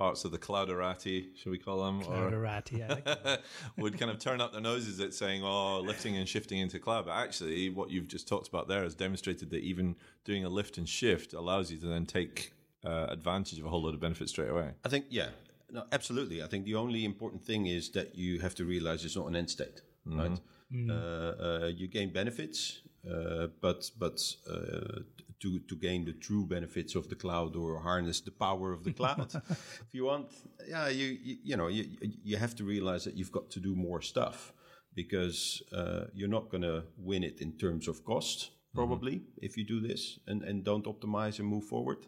parts 0.00 0.25
of 0.25 0.30
the 0.30 0.38
clouderati, 0.38 1.26
should 1.37 1.52
we 1.52 1.59
call 1.59 1.85
them, 1.85 2.00
or 2.09 2.30
Clouderati, 2.30 2.78
yeah, 2.78 2.88
like 2.88 3.04
that. 3.04 3.42
would 3.76 3.99
kind 4.00 4.11
of 4.11 4.19
turn 4.19 4.40
up 4.40 4.50
their 4.50 4.62
noses 4.62 4.99
at 4.99 5.12
saying, 5.12 5.45
"Oh, 5.45 5.80
lifting 5.80 6.16
and 6.16 6.26
shifting 6.26 6.59
into 6.59 6.78
cloud." 6.78 7.04
But 7.04 7.16
actually, 7.19 7.69
what 7.69 7.90
you've 7.90 8.09
just 8.09 8.26
talked 8.26 8.49
about 8.49 8.66
there 8.66 8.83
has 8.83 8.95
demonstrated 8.95 9.50
that 9.50 9.59
even 9.59 9.97
doing 10.25 10.42
a 10.47 10.49
lift 10.49 10.78
and 10.78 10.88
shift 10.88 11.35
allows 11.35 11.71
you 11.71 11.76
to 11.80 11.87
then 11.87 12.07
take 12.07 12.54
uh, 12.83 13.09
advantage 13.11 13.59
of 13.59 13.66
a 13.66 13.69
whole 13.69 13.83
lot 13.83 13.92
of 13.92 14.00
benefits 14.00 14.30
straight 14.33 14.49
away. 14.49 14.71
I 14.87 14.88
think, 14.88 15.04
yeah, 15.11 15.28
no, 15.71 15.85
absolutely. 15.92 16.42
I 16.42 16.47
think 16.47 16.64
the 16.64 16.76
only 16.76 17.04
important 17.04 17.45
thing 17.45 17.66
is 17.66 17.90
that 17.90 18.16
you 18.16 18.40
have 18.40 18.54
to 18.54 18.64
realize 18.64 19.04
it's 19.04 19.16
not 19.16 19.26
an 19.26 19.37
end 19.37 19.50
state, 19.50 19.83
right? 20.07 20.40
Uh, 20.88 20.95
uh, 20.95 21.71
you 21.76 21.88
gain 21.88 22.11
benefits, 22.11 22.80
uh, 23.07 23.49
but 23.61 23.90
but 23.99 24.19
uh, 24.50 25.00
to 25.40 25.59
to 25.61 25.76
gain 25.76 26.04
the 26.04 26.12
true 26.12 26.47
benefits 26.47 26.94
of 26.94 27.09
the 27.09 27.16
cloud 27.16 27.56
or 27.56 27.80
harness 27.80 28.20
the 28.20 28.30
power 28.30 28.73
of 28.73 28.85
the 28.85 28.92
cloud, 28.92 29.35
if 29.50 29.92
you 29.92 30.04
want, 30.04 30.26
yeah, 30.68 30.88
you 30.88 31.18
you, 31.23 31.37
you 31.42 31.56
know 31.56 31.68
you 31.68 31.85
you 32.25 32.37
have 32.37 32.54
to 32.56 32.64
realize 32.64 33.04
that 33.04 33.16
you've 33.16 33.32
got 33.32 33.50
to 33.50 33.61
do 33.61 33.75
more 33.75 34.02
stuff 34.02 34.52
because 34.94 35.62
uh, 35.73 36.04
you're 36.14 36.28
not 36.28 36.50
going 36.50 36.62
to 36.62 36.85
win 36.99 37.23
it 37.25 37.40
in 37.40 37.52
terms 37.56 37.88
of 37.88 38.04
cost. 38.04 38.50
Probably, 38.73 39.23
if 39.42 39.56
you 39.56 39.64
do 39.64 39.80
this 39.80 40.20
and, 40.28 40.42
and 40.44 40.62
don't 40.62 40.85
optimize 40.85 41.40
and 41.40 41.49
move 41.49 41.64
forward, 41.64 42.06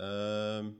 um, 0.00 0.74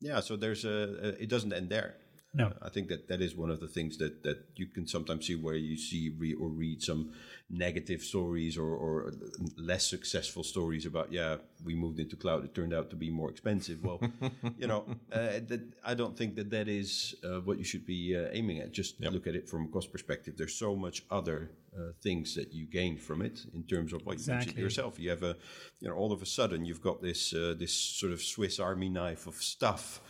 yeah, 0.00 0.20
so 0.20 0.36
there's 0.36 0.64
a, 0.66 0.68
a 1.02 1.08
it 1.22 1.30
doesn't 1.30 1.52
end 1.54 1.70
there. 1.70 1.96
No. 2.34 2.46
Uh, 2.46 2.52
I 2.62 2.68
think 2.70 2.88
that 2.88 3.08
that 3.08 3.20
is 3.20 3.36
one 3.36 3.50
of 3.50 3.60
the 3.60 3.68
things 3.68 3.98
that 3.98 4.22
that 4.22 4.38
you 4.56 4.66
can 4.66 4.86
sometimes 4.86 5.26
see 5.26 5.34
where 5.34 5.54
you 5.54 5.76
see 5.76 6.14
re, 6.16 6.32
or 6.34 6.48
read 6.48 6.82
some 6.82 7.12
negative 7.50 8.00
stories 8.00 8.56
or, 8.56 8.74
or 8.74 9.12
less 9.58 9.86
successful 9.86 10.42
stories 10.42 10.86
about 10.86 11.12
yeah 11.12 11.36
we 11.62 11.74
moved 11.74 12.00
into 12.00 12.16
cloud 12.16 12.42
it 12.44 12.54
turned 12.54 12.72
out 12.72 12.88
to 12.90 12.96
be 12.96 13.10
more 13.10 13.30
expensive. 13.30 13.84
Well, 13.84 14.00
you 14.58 14.66
know 14.66 14.86
uh, 15.12 15.40
that 15.48 15.62
I 15.84 15.94
don't 15.94 16.16
think 16.16 16.36
that 16.36 16.50
that 16.50 16.68
is 16.68 17.14
uh, 17.24 17.40
what 17.40 17.58
you 17.58 17.64
should 17.64 17.86
be 17.86 18.16
uh, 18.16 18.28
aiming 18.32 18.60
at. 18.60 18.72
Just 18.72 19.00
look 19.00 19.26
at 19.26 19.34
it 19.34 19.48
from 19.48 19.66
a 19.66 19.68
cost 19.68 19.92
perspective. 19.92 20.34
There's 20.36 20.54
so 20.54 20.74
much 20.74 21.04
other 21.10 21.50
uh, 21.76 21.92
things 22.02 22.34
that 22.34 22.52
you 22.52 22.66
gain 22.66 22.96
from 22.96 23.22
it 23.22 23.44
in 23.54 23.62
terms 23.64 23.92
of 23.92 24.04
what 24.06 24.18
you 24.18 24.32
mentioned 24.32 24.56
yourself. 24.56 24.98
You 24.98 25.10
have 25.10 25.22
a 25.22 25.36
you 25.80 25.88
know 25.88 25.94
all 25.94 26.12
of 26.12 26.22
a 26.22 26.26
sudden 26.26 26.64
you've 26.64 26.82
got 26.82 27.02
this 27.02 27.34
uh, 27.34 27.54
this 27.58 27.74
sort 27.74 28.12
of 28.12 28.22
Swiss 28.22 28.58
Army 28.58 28.88
knife 28.88 29.26
of 29.26 29.34
stuff 29.34 30.00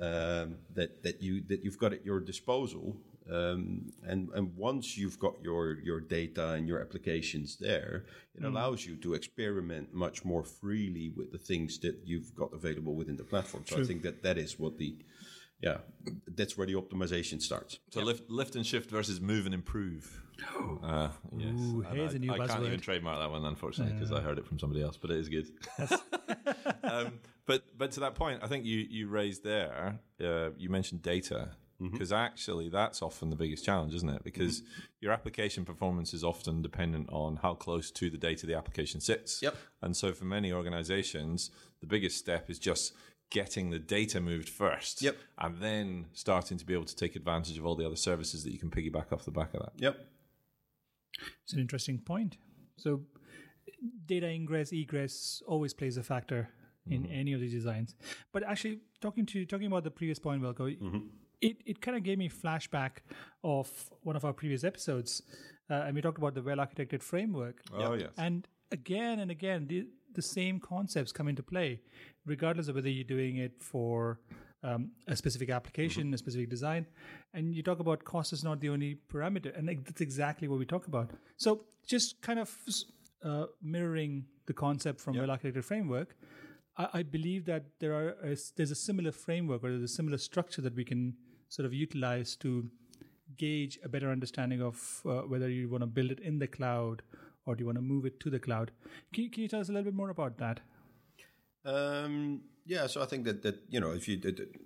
um, 0.00 0.56
that 0.74 1.02
that 1.02 1.22
you 1.22 1.42
that 1.48 1.64
you've 1.64 1.78
got 1.78 1.92
at 1.92 2.04
your 2.04 2.20
disposal. 2.20 2.96
Um, 3.30 3.90
and 4.06 4.28
and 4.34 4.54
once 4.54 4.98
you've 4.98 5.18
got 5.18 5.42
your 5.42 5.78
your 5.80 6.00
data 6.00 6.50
and 6.50 6.68
your 6.68 6.80
applications 6.80 7.56
there, 7.56 8.04
it 8.34 8.44
allows 8.44 8.84
you 8.84 8.96
to 8.96 9.14
experiment 9.14 9.94
much 9.94 10.26
more 10.26 10.44
freely 10.44 11.10
with 11.16 11.32
the 11.32 11.38
things 11.38 11.78
that 11.78 12.02
you've 12.04 12.34
got 12.34 12.52
available 12.52 12.94
within 12.94 13.16
the 13.16 13.24
platform. 13.24 13.64
So 13.66 13.80
I 13.80 13.84
think 13.84 14.02
that 14.02 14.22
that 14.24 14.36
is 14.36 14.58
what 14.58 14.76
the 14.76 14.98
yeah 15.62 15.78
that's 16.36 16.58
where 16.58 16.66
the 16.66 16.74
optimization 16.74 17.40
starts. 17.40 17.78
So 17.90 18.02
lift, 18.02 18.28
lift 18.28 18.56
and 18.56 18.66
shift 18.66 18.90
versus 18.90 19.22
move 19.22 19.46
and 19.46 19.54
improve. 19.54 20.20
Uh, 20.82 21.08
yes. 21.36 21.54
Ooh, 21.58 21.84
And 21.86 21.96
here's 21.96 22.12
I, 22.12 22.16
a 22.16 22.18
new 22.18 22.32
I 22.32 22.46
can't 22.46 22.64
even 22.64 22.80
trademark 22.80 23.18
that 23.18 23.30
one, 23.30 23.44
unfortunately, 23.44 23.94
because 23.94 24.12
I 24.12 24.20
heard 24.20 24.38
it 24.38 24.46
from 24.46 24.58
somebody 24.58 24.82
else. 24.82 24.96
But 24.96 25.10
it 25.10 25.18
is 25.18 25.28
good. 25.28 25.46
um, 26.84 27.12
but 27.46 27.64
but 27.76 27.92
to 27.92 28.00
that 28.00 28.14
point, 28.14 28.40
I 28.42 28.46
think 28.46 28.64
you 28.64 28.86
you 28.88 29.08
raised 29.08 29.44
there. 29.44 29.98
Uh, 30.22 30.50
you 30.56 30.68
mentioned 30.68 31.02
data 31.02 31.50
because 31.80 32.12
actually 32.12 32.68
that's 32.68 33.02
often 33.02 33.30
the 33.30 33.36
biggest 33.36 33.64
challenge, 33.64 33.94
isn't 33.94 34.08
it? 34.08 34.24
Because 34.24 34.62
your 35.00 35.12
application 35.12 35.64
performance 35.64 36.14
is 36.14 36.24
often 36.24 36.62
dependent 36.62 37.08
on 37.10 37.36
how 37.36 37.54
close 37.54 37.90
to 37.92 38.10
the 38.10 38.16
data 38.16 38.46
the 38.46 38.54
application 38.54 39.00
sits. 39.00 39.42
Yep. 39.42 39.56
And 39.82 39.96
so 39.96 40.12
for 40.12 40.24
many 40.24 40.52
organizations, 40.52 41.50
the 41.80 41.86
biggest 41.86 42.18
step 42.18 42.48
is 42.48 42.58
just 42.58 42.94
getting 43.30 43.70
the 43.70 43.78
data 43.78 44.20
moved 44.20 44.48
first. 44.48 45.02
Yep. 45.02 45.16
And 45.38 45.58
then 45.58 46.06
starting 46.12 46.58
to 46.58 46.64
be 46.64 46.74
able 46.74 46.84
to 46.84 46.96
take 46.96 47.16
advantage 47.16 47.58
of 47.58 47.66
all 47.66 47.74
the 47.74 47.86
other 47.86 47.96
services 47.96 48.44
that 48.44 48.52
you 48.52 48.58
can 48.58 48.70
piggyback 48.70 49.12
off 49.12 49.24
the 49.24 49.30
back 49.30 49.52
of 49.54 49.60
that. 49.60 49.72
Yep. 49.76 49.98
It's 51.44 51.52
an 51.52 51.60
interesting 51.60 51.98
point. 51.98 52.36
So, 52.76 53.02
data 54.06 54.28
ingress 54.28 54.72
egress 54.72 55.42
always 55.46 55.74
plays 55.74 55.96
a 55.96 56.02
factor 56.02 56.48
in 56.88 57.06
any 57.06 57.32
of 57.32 57.40
these 57.40 57.52
designs. 57.52 57.94
But 58.32 58.42
actually, 58.42 58.80
talking 59.00 59.26
to 59.26 59.44
talking 59.46 59.66
about 59.66 59.84
the 59.84 59.90
previous 59.90 60.18
point, 60.18 60.42
Wilco, 60.42 60.74
it 61.40 61.56
it 61.64 61.80
kind 61.80 61.96
of 61.96 62.02
gave 62.02 62.18
me 62.18 62.28
flashback 62.28 62.98
of 63.42 63.68
one 64.02 64.16
of 64.16 64.24
our 64.24 64.32
previous 64.32 64.64
episodes, 64.64 65.22
uh, 65.70 65.84
and 65.86 65.94
we 65.94 66.02
talked 66.02 66.18
about 66.18 66.34
the 66.34 66.42
well 66.42 66.58
architected 66.58 67.02
framework. 67.02 67.62
Oh, 67.72 67.94
yes. 67.94 68.10
And 68.18 68.46
again 68.72 69.20
and 69.20 69.30
again, 69.30 69.66
the, 69.66 69.86
the 70.14 70.22
same 70.22 70.60
concepts 70.60 71.12
come 71.12 71.28
into 71.28 71.42
play, 71.42 71.80
regardless 72.26 72.68
of 72.68 72.74
whether 72.76 72.88
you're 72.88 73.04
doing 73.04 73.36
it 73.38 73.62
for 73.62 74.20
um, 74.62 74.90
a 75.08 75.16
specific 75.16 75.50
application, 75.50 76.12
a 76.14 76.18
specific 76.18 76.48
design. 76.48 76.86
And 77.34 77.54
you 77.54 77.62
talk 77.62 77.80
about 77.80 78.04
cost 78.04 78.32
is 78.32 78.42
not 78.42 78.60
the 78.60 78.70
only 78.70 78.98
parameter. 79.12 79.56
And 79.56 79.68
that's 79.68 80.00
exactly 80.00 80.48
what 80.48 80.58
we 80.58 80.66
talk 80.66 80.86
about. 80.86 81.10
So 81.36 81.64
just 81.86 82.20
kind 82.22 82.38
of 82.38 82.56
uh, 83.22 83.46
mirroring 83.62 84.24
the 84.46 84.52
concept 84.52 85.00
from 85.00 85.16
well 85.16 85.28
architected 85.28 85.64
framework, 85.64 86.16
I, 86.76 86.88
I 86.94 87.02
believe 87.02 87.44
that 87.46 87.64
there 87.78 87.94
are 87.94 88.16
a, 88.22 88.36
there's 88.56 88.70
a 88.70 88.76
similar 88.76 89.12
framework 89.12 89.64
or 89.64 89.70
there's 89.70 89.90
a 89.90 89.94
similar 89.94 90.18
structure 90.18 90.62
that 90.62 90.74
we 90.74 90.84
can 90.84 91.14
sort 91.48 91.66
of 91.66 91.72
utilize 91.72 92.36
to 92.36 92.68
gauge 93.36 93.78
a 93.82 93.88
better 93.88 94.10
understanding 94.10 94.62
of 94.62 95.02
uh, 95.06 95.22
whether 95.22 95.48
you 95.48 95.68
want 95.68 95.82
to 95.82 95.86
build 95.86 96.10
it 96.10 96.20
in 96.20 96.38
the 96.38 96.46
cloud 96.46 97.02
or 97.46 97.54
do 97.54 97.62
you 97.62 97.66
want 97.66 97.78
to 97.78 97.82
move 97.82 98.06
it 98.06 98.20
to 98.20 98.30
the 98.30 98.38
cloud. 98.38 98.70
Can 99.12 99.24
you, 99.24 99.30
can 99.30 99.42
you 99.42 99.48
tell 99.48 99.60
us 99.60 99.68
a 99.68 99.72
little 99.72 99.84
bit 99.84 99.94
more 99.94 100.10
about 100.10 100.38
that? 100.38 100.60
Um, 101.64 102.42
yeah, 102.66 102.86
so 102.86 103.02
I 103.02 103.06
think 103.06 103.24
that 103.24 103.42
that 103.42 103.56
you 103.68 103.80
know, 103.80 103.92
if 103.92 104.08
you 104.08 104.16
did, 104.16 104.58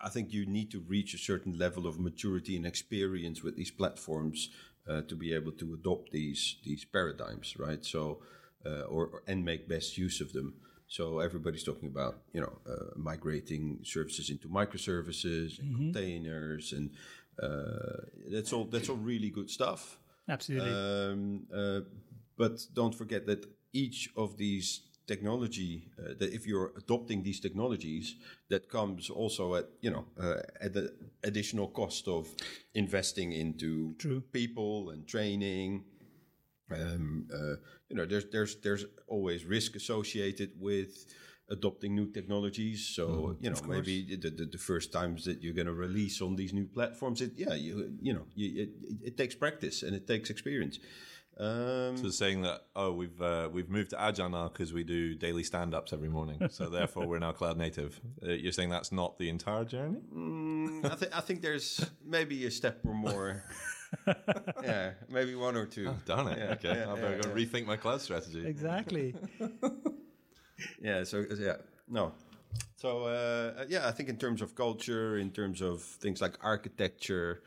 I 0.00 0.08
think 0.08 0.32
you 0.32 0.46
need 0.46 0.70
to 0.72 0.80
reach 0.80 1.14
a 1.14 1.18
certain 1.18 1.58
level 1.58 1.86
of 1.86 1.98
maturity 1.98 2.56
and 2.56 2.66
experience 2.66 3.42
with 3.42 3.56
these 3.56 3.70
platforms 3.70 4.50
uh, 4.88 5.02
to 5.02 5.14
be 5.14 5.32
able 5.32 5.52
to 5.52 5.74
adopt 5.74 6.10
these 6.10 6.56
these 6.64 6.84
paradigms, 6.84 7.56
right? 7.58 7.84
So, 7.84 8.20
uh, 8.66 8.82
or, 8.82 9.06
or 9.06 9.22
and 9.26 9.44
make 9.44 9.68
best 9.68 9.96
use 9.96 10.20
of 10.20 10.32
them. 10.32 10.54
So 10.88 11.18
everybody's 11.18 11.64
talking 11.64 11.88
about 11.88 12.18
you 12.32 12.40
know 12.40 12.58
uh, 12.68 12.92
migrating 12.96 13.80
services 13.82 14.30
into 14.30 14.48
microservices 14.48 15.58
and 15.58 15.76
containers, 15.76 16.72
and 16.72 16.90
uh, 17.42 18.04
that's 18.30 18.52
all 18.52 18.64
that's 18.64 18.88
all 18.88 18.96
really 18.96 19.30
good 19.30 19.50
stuff. 19.50 19.98
Absolutely. 20.28 20.70
Um, 20.70 21.46
uh, 21.54 21.80
but 22.36 22.66
don't 22.74 22.94
forget 22.94 23.26
that 23.26 23.46
each 23.72 24.10
of 24.16 24.36
these 24.36 24.82
technology, 25.06 25.88
uh, 25.98 26.14
that 26.18 26.32
if 26.32 26.46
you're 26.46 26.72
adopting 26.76 27.22
these 27.22 27.40
technologies, 27.40 28.16
that 28.48 28.68
comes 28.68 29.10
also 29.10 29.54
at 29.54 29.66
you 29.80 29.90
know 29.90 30.04
uh, 30.20 30.40
at 30.60 30.72
the 30.74 30.92
additional 31.22 31.68
cost 31.68 32.08
of 32.08 32.28
investing 32.74 33.32
into 33.32 33.94
True. 33.98 34.22
people 34.32 34.90
and 34.90 35.06
training. 35.06 35.84
Um, 36.70 37.28
uh, 37.32 37.56
you 37.88 37.96
know, 37.96 38.06
there's 38.06 38.26
there's 38.30 38.56
there's 38.56 38.84
always 39.06 39.44
risk 39.44 39.76
associated 39.76 40.52
with 40.58 41.06
adopting 41.50 41.94
new 41.94 42.10
technologies. 42.10 42.86
So 42.94 43.36
you 43.40 43.50
know, 43.50 43.60
maybe 43.66 44.16
the, 44.16 44.30
the, 44.30 44.46
the 44.46 44.58
first 44.58 44.92
times 44.92 45.24
that 45.24 45.42
you're 45.42 45.54
going 45.54 45.66
to 45.66 45.74
release 45.74 46.20
on 46.22 46.36
these 46.36 46.52
new 46.52 46.66
platforms, 46.66 47.20
it 47.20 47.32
yeah, 47.36 47.54
you 47.54 47.92
you 48.00 48.14
know, 48.14 48.26
you, 48.34 48.62
it, 48.62 48.70
it 49.02 49.16
takes 49.16 49.34
practice 49.34 49.82
and 49.82 49.94
it 49.94 50.06
takes 50.06 50.30
experience. 50.30 50.78
Um, 51.36 51.96
So 51.96 52.10
saying 52.10 52.42
that 52.42 52.66
oh 52.76 52.92
we've 52.92 53.20
uh, 53.20 53.48
we've 53.52 53.68
moved 53.68 53.90
to 53.90 54.00
agile 54.00 54.28
now 54.28 54.48
because 54.48 54.72
we 54.72 54.84
do 54.84 55.14
daily 55.16 55.42
stand 55.42 55.74
ups 55.74 55.92
every 55.92 56.08
morning, 56.08 56.48
so 56.48 56.70
therefore 56.70 57.06
we're 57.06 57.18
now 57.18 57.32
cloud 57.32 57.58
native. 57.58 58.00
Uh, 58.22 58.32
you're 58.32 58.52
saying 58.52 58.70
that's 58.70 58.92
not 58.92 59.18
the 59.18 59.28
entire 59.28 59.64
journey? 59.64 60.00
mm, 60.14 60.84
I, 60.84 60.94
think 60.94 61.16
I 61.16 61.20
think 61.20 61.42
there's 61.42 61.84
maybe 62.04 62.46
a 62.46 62.50
step 62.50 62.80
or 62.86 62.94
more. 62.94 63.44
yeah, 64.62 64.92
maybe 65.08 65.34
one 65.34 65.56
or 65.56 65.66
two. 65.66 65.94
Darn 66.06 66.28
it! 66.28 66.38
Yeah, 66.38 66.52
okay, 66.52 66.80
yeah, 66.80 66.92
I 66.92 66.94
better 66.94 67.16
yeah, 67.16 67.22
go 67.22 67.28
yeah. 67.28 67.44
rethink 67.44 67.66
my 67.66 67.76
cloud 67.76 68.00
strategy. 68.00 68.46
Exactly. 68.46 69.14
Yeah. 70.80 71.04
So 71.04 71.24
yeah, 71.38 71.56
no. 71.88 72.12
So 72.76 73.04
uh, 73.04 73.64
yeah, 73.68 73.88
I 73.88 73.90
think 73.90 74.08
in 74.08 74.16
terms 74.16 74.42
of 74.42 74.54
culture, 74.54 75.18
in 75.18 75.30
terms 75.30 75.60
of 75.60 75.82
things 75.82 76.20
like 76.20 76.34
architecture, 76.42 77.42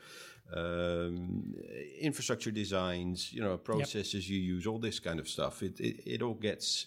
um, 0.54 1.54
infrastructure 2.00 2.50
designs, 2.50 3.32
you 3.32 3.40
know, 3.40 3.56
processes 3.56 4.28
you 4.28 4.38
use, 4.38 4.66
all 4.66 4.78
this 4.78 5.00
kind 5.00 5.20
of 5.20 5.28
stuff, 5.28 5.62
it 5.62 5.78
it, 5.80 6.02
it 6.06 6.22
all 6.22 6.34
gets 6.34 6.86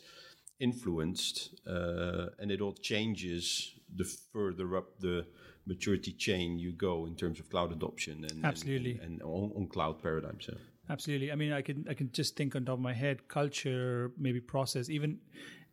influenced 0.60 1.56
uh, 1.68 2.28
and 2.40 2.52
it 2.52 2.62
all 2.62 2.74
changes 2.74 3.74
the 3.96 4.06
further 4.34 4.76
up 4.78 5.00
the 5.00 5.26
maturity 5.66 6.12
chain 6.12 6.58
you 6.58 6.72
go 6.72 7.06
in 7.06 7.16
terms 7.16 7.40
of 7.40 7.50
cloud 7.50 7.72
adoption 7.72 8.26
and 8.30 8.44
Absolutely. 8.46 8.94
and, 8.94 9.14
and 9.14 9.24
on, 9.24 9.52
on 9.56 9.68
cloud 9.68 10.02
paradigms. 10.02 10.48
Yeah. 10.50 10.56
Absolutely. 10.90 11.32
I 11.32 11.36
mean, 11.36 11.54
I 11.54 11.62
can 11.62 11.86
I 11.90 11.94
can 11.94 12.12
just 12.12 12.36
think 12.36 12.56
on 12.56 12.66
top 12.66 12.74
of 12.74 12.80
my 12.82 12.94
head, 12.94 13.28
culture, 13.28 14.12
maybe 14.18 14.42
process, 14.42 14.90
even 14.90 15.20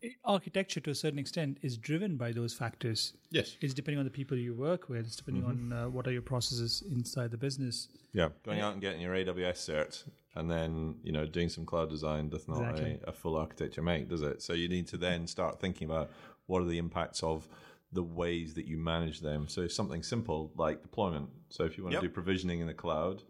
eh, 0.04 0.10
architecture 0.24 0.78
to 0.80 0.90
a 0.90 0.94
certain 0.94 1.18
extent 1.18 1.58
is 1.62 1.76
driven 1.76 2.16
by 2.16 2.30
those 2.30 2.52
factors. 2.54 3.14
Yes. 3.30 3.56
It's 3.60 3.74
depending 3.74 3.98
on 3.98 4.04
the 4.04 4.10
people 4.12 4.36
you 4.36 4.54
work 4.54 4.88
with. 4.88 5.06
It's 5.06 5.16
depending 5.16 5.42
Mm-hmm. 5.44 5.72
on 5.72 5.84
uh, 5.84 5.88
what 5.88 6.06
are 6.06 6.12
your 6.12 6.22
processes 6.22 6.84
inside 6.90 7.30
the 7.30 7.36
business. 7.38 7.88
Yeah, 8.12 8.28
going 8.44 8.60
out 8.60 8.74
and 8.74 8.82
getting 8.82 9.00
your 9.00 9.14
AWS 9.14 9.58
cert, 9.68 10.04
and 10.36 10.48
then 10.50 10.96
you 11.02 11.12
know 11.12 11.26
doing 11.26 11.48
some 11.48 11.64
cloud 11.64 11.88
design 11.90 12.28
does 12.28 12.46
not 12.46 12.60
Exactly. 12.60 13.00
a, 13.04 13.08
a 13.10 13.12
full 13.12 13.36
architecture 13.36 13.82
make, 13.82 14.08
does 14.08 14.22
it? 14.22 14.42
So 14.42 14.52
you 14.52 14.68
need 14.68 14.86
to 14.88 14.98
then 14.98 15.26
start 15.26 15.58
thinking 15.60 15.86
about 15.90 16.10
what 16.46 16.62
are 16.62 16.66
the 16.66 16.78
impacts 16.78 17.22
of 17.22 17.48
the 17.92 18.02
ways 18.02 18.54
that 18.54 18.66
you 18.66 18.76
manage 18.76 19.20
them. 19.20 19.48
So 19.48 19.66
something 19.68 20.02
simple 20.02 20.52
like 20.56 20.82
deployment. 20.82 21.30
So 21.48 21.64
if 21.64 21.78
you 21.78 21.84
want 21.84 21.94
Yep. 21.94 22.02
to 22.02 22.08
do 22.08 22.12
provisioning 22.12 22.60
in 22.60 22.66
the 22.66 22.74
cloud, 22.74 23.22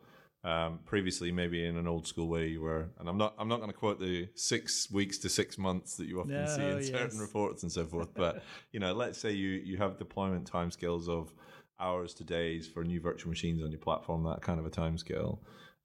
um, 0.45 0.81
previously 0.85 1.31
maybe 1.33 1.65
in 1.65 1.77
an 1.77 1.87
old 1.87 2.07
school 2.07 2.29
way 2.29 2.47
you 2.49 2.61
were, 2.61 2.89
and 2.99 3.09
I'm 3.09 3.19
not 3.19 3.35
I'm 3.39 3.49
not 3.49 3.59
going 3.59 3.71
to 3.71 3.77
quote 3.77 4.01
the 4.01 4.29
six 4.35 4.91
weeks 4.91 5.19
to 5.19 5.29
six 5.29 5.59
months 5.59 5.97
that 5.97 6.07
you 6.07 6.21
often 6.21 6.47
see 6.47 6.71
No, 6.71 6.77
in 6.77 6.83
certain 6.83 7.19
reports 7.19 7.63
and 7.63 7.71
so 7.73 7.87
forth. 7.87 8.15
But 8.15 8.43
you 8.73 8.81
know, 8.81 8.93
let's 8.93 9.19
say 9.19 9.33
you 9.33 9.49
you 9.51 9.77
have 9.79 9.99
deployment 9.99 10.51
timescales 10.51 11.09
of 11.09 11.33
hours 11.81 12.15
to 12.15 12.25
days 12.25 12.67
for 12.67 12.83
new 12.85 13.01
virtual 13.01 13.31
machines 13.31 13.63
on 13.63 13.71
your 13.71 13.81
platform, 13.81 14.25
that 14.25 14.43
kind 14.43 14.59
of 14.59 14.67
a 14.67 14.71
timescale. 14.71 15.39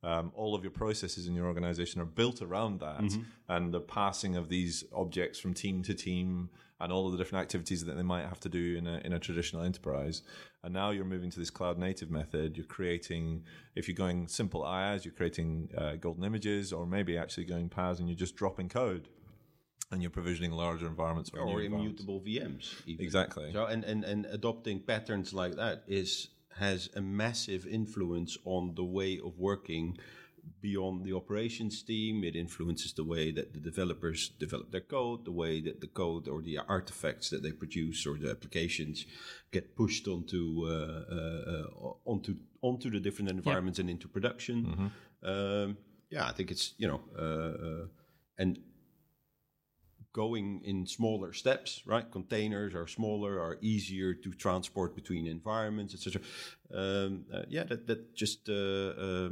Um, 0.03 0.31
all 0.35 0.53
of 0.53 0.63
your 0.63 0.71
processes 0.71 1.27
in 1.27 1.33
your 1.33 1.45
organization 1.45 2.01
are 2.01 2.05
built 2.05 2.41
around 2.41 2.81
that, 2.81 3.17
and 3.47 3.73
the 3.73 3.79
passing 3.79 4.35
of 4.35 4.49
these 4.49 4.83
objects 4.93 5.39
from 5.39 5.53
team 5.53 5.81
to 5.83 5.93
team, 5.93 6.49
and 6.81 6.91
all 6.91 7.05
of 7.05 7.13
the 7.13 7.17
different 7.17 7.41
activities 7.41 7.85
that 7.85 7.95
they 7.95 8.03
might 8.03 8.25
have 8.25 8.39
to 8.41 8.49
do 8.49 8.75
in 8.75 8.85
a 8.85 8.97
in 9.05 9.13
a 9.13 9.19
traditional 9.19 9.63
enterprise. 9.63 10.21
And 10.63 10.73
now 10.73 10.91
you're 10.91 11.05
moving 11.05 11.29
to 11.31 11.39
this 11.39 11.49
cloud 11.49 11.77
native 11.77 12.09
method. 12.09 12.57
You're 12.57 12.65
creating, 12.65 13.43
if 13.75 13.87
you're 13.87 13.95
going 13.95 14.27
simple 14.27 14.61
IaaS, 14.61 15.03
you're 15.03 15.13
creating 15.13 15.69
uh, 15.77 15.95
golden 15.95 16.23
images, 16.23 16.71
or 16.73 16.85
maybe 16.85 17.17
actually 17.17 17.45
going 17.45 17.69
PaaS 17.69 17.99
and 17.99 18.07
you're 18.07 18.17
just 18.17 18.35
dropping 18.35 18.69
code, 18.69 19.07
and 19.91 20.01
you're 20.01 20.11
provisioning 20.11 20.51
larger 20.51 20.87
environments 20.87 21.31
or, 21.33 21.39
or 21.39 21.61
environments. 21.61 22.01
immutable 22.01 22.19
VMs. 22.19 22.73
Even. 22.87 23.05
Exactly. 23.05 23.53
So 23.53 23.65
and, 23.65 23.85
and 23.85 24.03
and 24.03 24.25
adopting 24.25 24.81
patterns 24.81 25.33
like 25.33 25.55
that 25.55 25.83
is 25.87 26.29
has 26.59 26.89
a 26.95 27.01
massive 27.01 27.65
influence 27.65 28.37
on 28.45 28.75
the 28.75 28.83
way 28.83 29.19
of 29.23 29.39
working 29.39 29.97
beyond 30.61 31.05
the 31.05 31.13
operations 31.13 31.81
team. 31.83 32.23
It 32.23 32.35
influences 32.35 32.93
the 32.93 33.03
way 33.03 33.31
that 33.31 33.53
the 33.53 33.59
developers 33.59 34.29
develop 34.39 34.71
their 34.71 34.81
code, 34.81 35.25
the 35.25 35.31
way 35.31 35.61
that 35.61 35.81
the 35.81 35.87
code 35.87 36.27
or 36.27 36.41
the 36.41 36.57
artifacts 36.57 37.29
that 37.29 37.43
they 37.43 37.51
produce 37.51 38.05
or 38.05 38.17
the 38.17 38.29
applications 38.29 39.05
get 39.51 39.75
pushed 39.75 40.07
onto 40.07 40.65
uh, 40.65 41.03
uh, 41.11 41.51
uh, 41.51 41.93
onto 42.05 42.35
onto 42.61 42.89
the 42.89 42.99
different 42.99 43.29
environments 43.29 43.79
and 43.79 43.89
into 43.89 44.07
production. 44.07 44.91
Um, 45.23 45.77
yeah, 46.09 46.27
I 46.27 46.33
think 46.33 46.51
it's 46.51 46.73
you 46.77 46.87
know 46.87 47.01
uh, 47.17 47.83
uh, 47.83 47.85
and 48.37 48.59
going 50.13 50.61
in 50.63 50.85
smaller 50.85 51.33
steps, 51.33 51.81
right? 51.85 52.09
Containers 52.11 52.73
are 52.75 52.87
smaller, 52.87 53.39
are 53.39 53.57
easier 53.61 54.13
to 54.13 54.31
transport 54.33 54.95
between 54.95 55.27
environments, 55.27 55.93
etc. 55.95 56.21
Um, 56.73 57.25
uh, 57.33 57.43
yeah, 57.49 57.63
that 57.63 57.87
that 57.87 58.15
just 58.15 58.47
uh, 58.49 58.53
uh, 58.53 59.29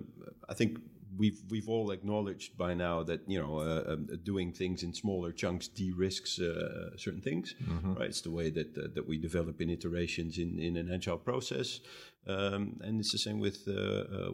I 0.50 0.54
think 0.56 0.80
we've 1.18 1.42
we've 1.50 1.70
all 1.70 1.92
acknowledged 1.92 2.58
by 2.58 2.74
now 2.74 3.04
that 3.04 3.22
you 3.28 3.40
know 3.42 3.60
uh, 3.60 3.94
um, 3.94 4.08
doing 4.24 4.52
things 4.54 4.82
in 4.84 4.94
smaller 4.94 5.32
chunks 5.32 5.68
de-risks 5.68 6.40
uh, 6.40 6.98
certain 6.98 7.22
things, 7.22 7.54
right? 7.98 8.10
It's 8.10 8.22
the 8.22 8.32
way 8.32 8.50
that 8.50 8.78
uh, 8.78 8.88
that 8.96 9.08
we 9.08 9.18
develop 9.18 9.62
in 9.62 9.70
iterations 9.70 10.38
in 10.38 10.58
in 10.60 10.78
an 10.78 10.92
agile 10.92 11.18
process, 11.20 11.80
um, 12.28 12.80
and 12.84 13.00
it's 13.00 13.12
the 13.12 13.18
same 13.28 13.40
with 13.40 13.68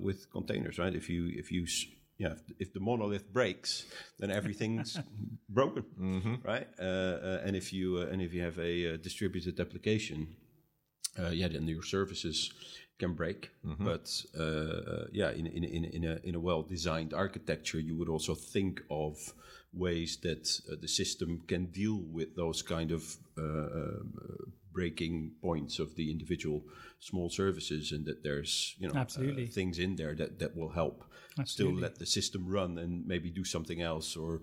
with 0.01 0.29
containers, 0.31 0.77
right? 0.79 0.95
If 0.95 1.09
you 1.09 1.27
if 1.41 1.51
you 1.51 1.63
s- 1.63 1.85
yeah, 2.17 2.31
if, 2.31 2.41
if 2.59 2.73
the 2.73 2.79
monolith 2.79 3.31
breaks, 3.31 3.85
then 4.19 4.31
everything's 4.31 4.99
broken, 5.49 5.83
right? 6.43 6.67
Uh, 6.79 6.83
uh, 6.83 7.41
and 7.45 7.55
if 7.55 7.71
you 7.71 7.97
uh, 7.97 8.11
and 8.11 8.21
if 8.21 8.33
you 8.33 8.41
have 8.41 8.57
a 8.59 8.93
uh, 8.93 8.97
distributed 8.97 9.59
application, 9.59 10.35
uh, 11.19 11.29
yeah, 11.29 11.47
then 11.47 11.67
your 11.67 11.83
services 11.83 12.51
can 12.97 13.13
break. 13.13 13.51
But 13.83 14.09
uh, 14.37 14.43
uh, 14.43 15.05
yeah, 15.11 15.31
in 15.31 15.45
in 15.45 15.63
in 15.63 15.85
in 15.85 16.03
a 16.05 16.19
in 16.23 16.35
a 16.35 16.39
well 16.39 16.63
designed 16.63 17.13
architecture, 17.13 17.79
you 17.79 17.95
would 17.95 18.09
also 18.09 18.33
think 18.35 18.81
of 18.89 19.33
ways 19.73 20.17
that 20.23 20.49
uh, 20.71 20.75
the 20.81 20.87
system 20.87 21.43
can 21.47 21.67
deal 21.67 22.01
with 22.11 22.35
those 22.35 22.63
kind 22.63 22.91
of 22.91 23.17
breaking 24.79 25.31
points 25.41 25.79
of 25.79 25.95
the 25.95 26.07
individual 26.15 26.59
small 26.99 27.29
services, 27.41 27.91
and 27.93 28.05
that 28.05 28.19
there's 28.23 28.75
you 28.79 28.87
know 28.87 28.93
uh, 28.99 29.51
things 29.59 29.79
in 29.85 29.95
there 29.95 30.13
that 30.21 30.31
that 30.41 30.55
will 30.55 30.73
help 30.81 30.97
still 31.45 31.73
let 31.73 31.93
the 32.01 32.05
system 32.05 32.41
run 32.57 32.77
and 32.77 32.91
maybe 33.11 33.29
do 33.31 33.43
something 33.43 33.81
else 33.81 34.09
or 34.15 34.41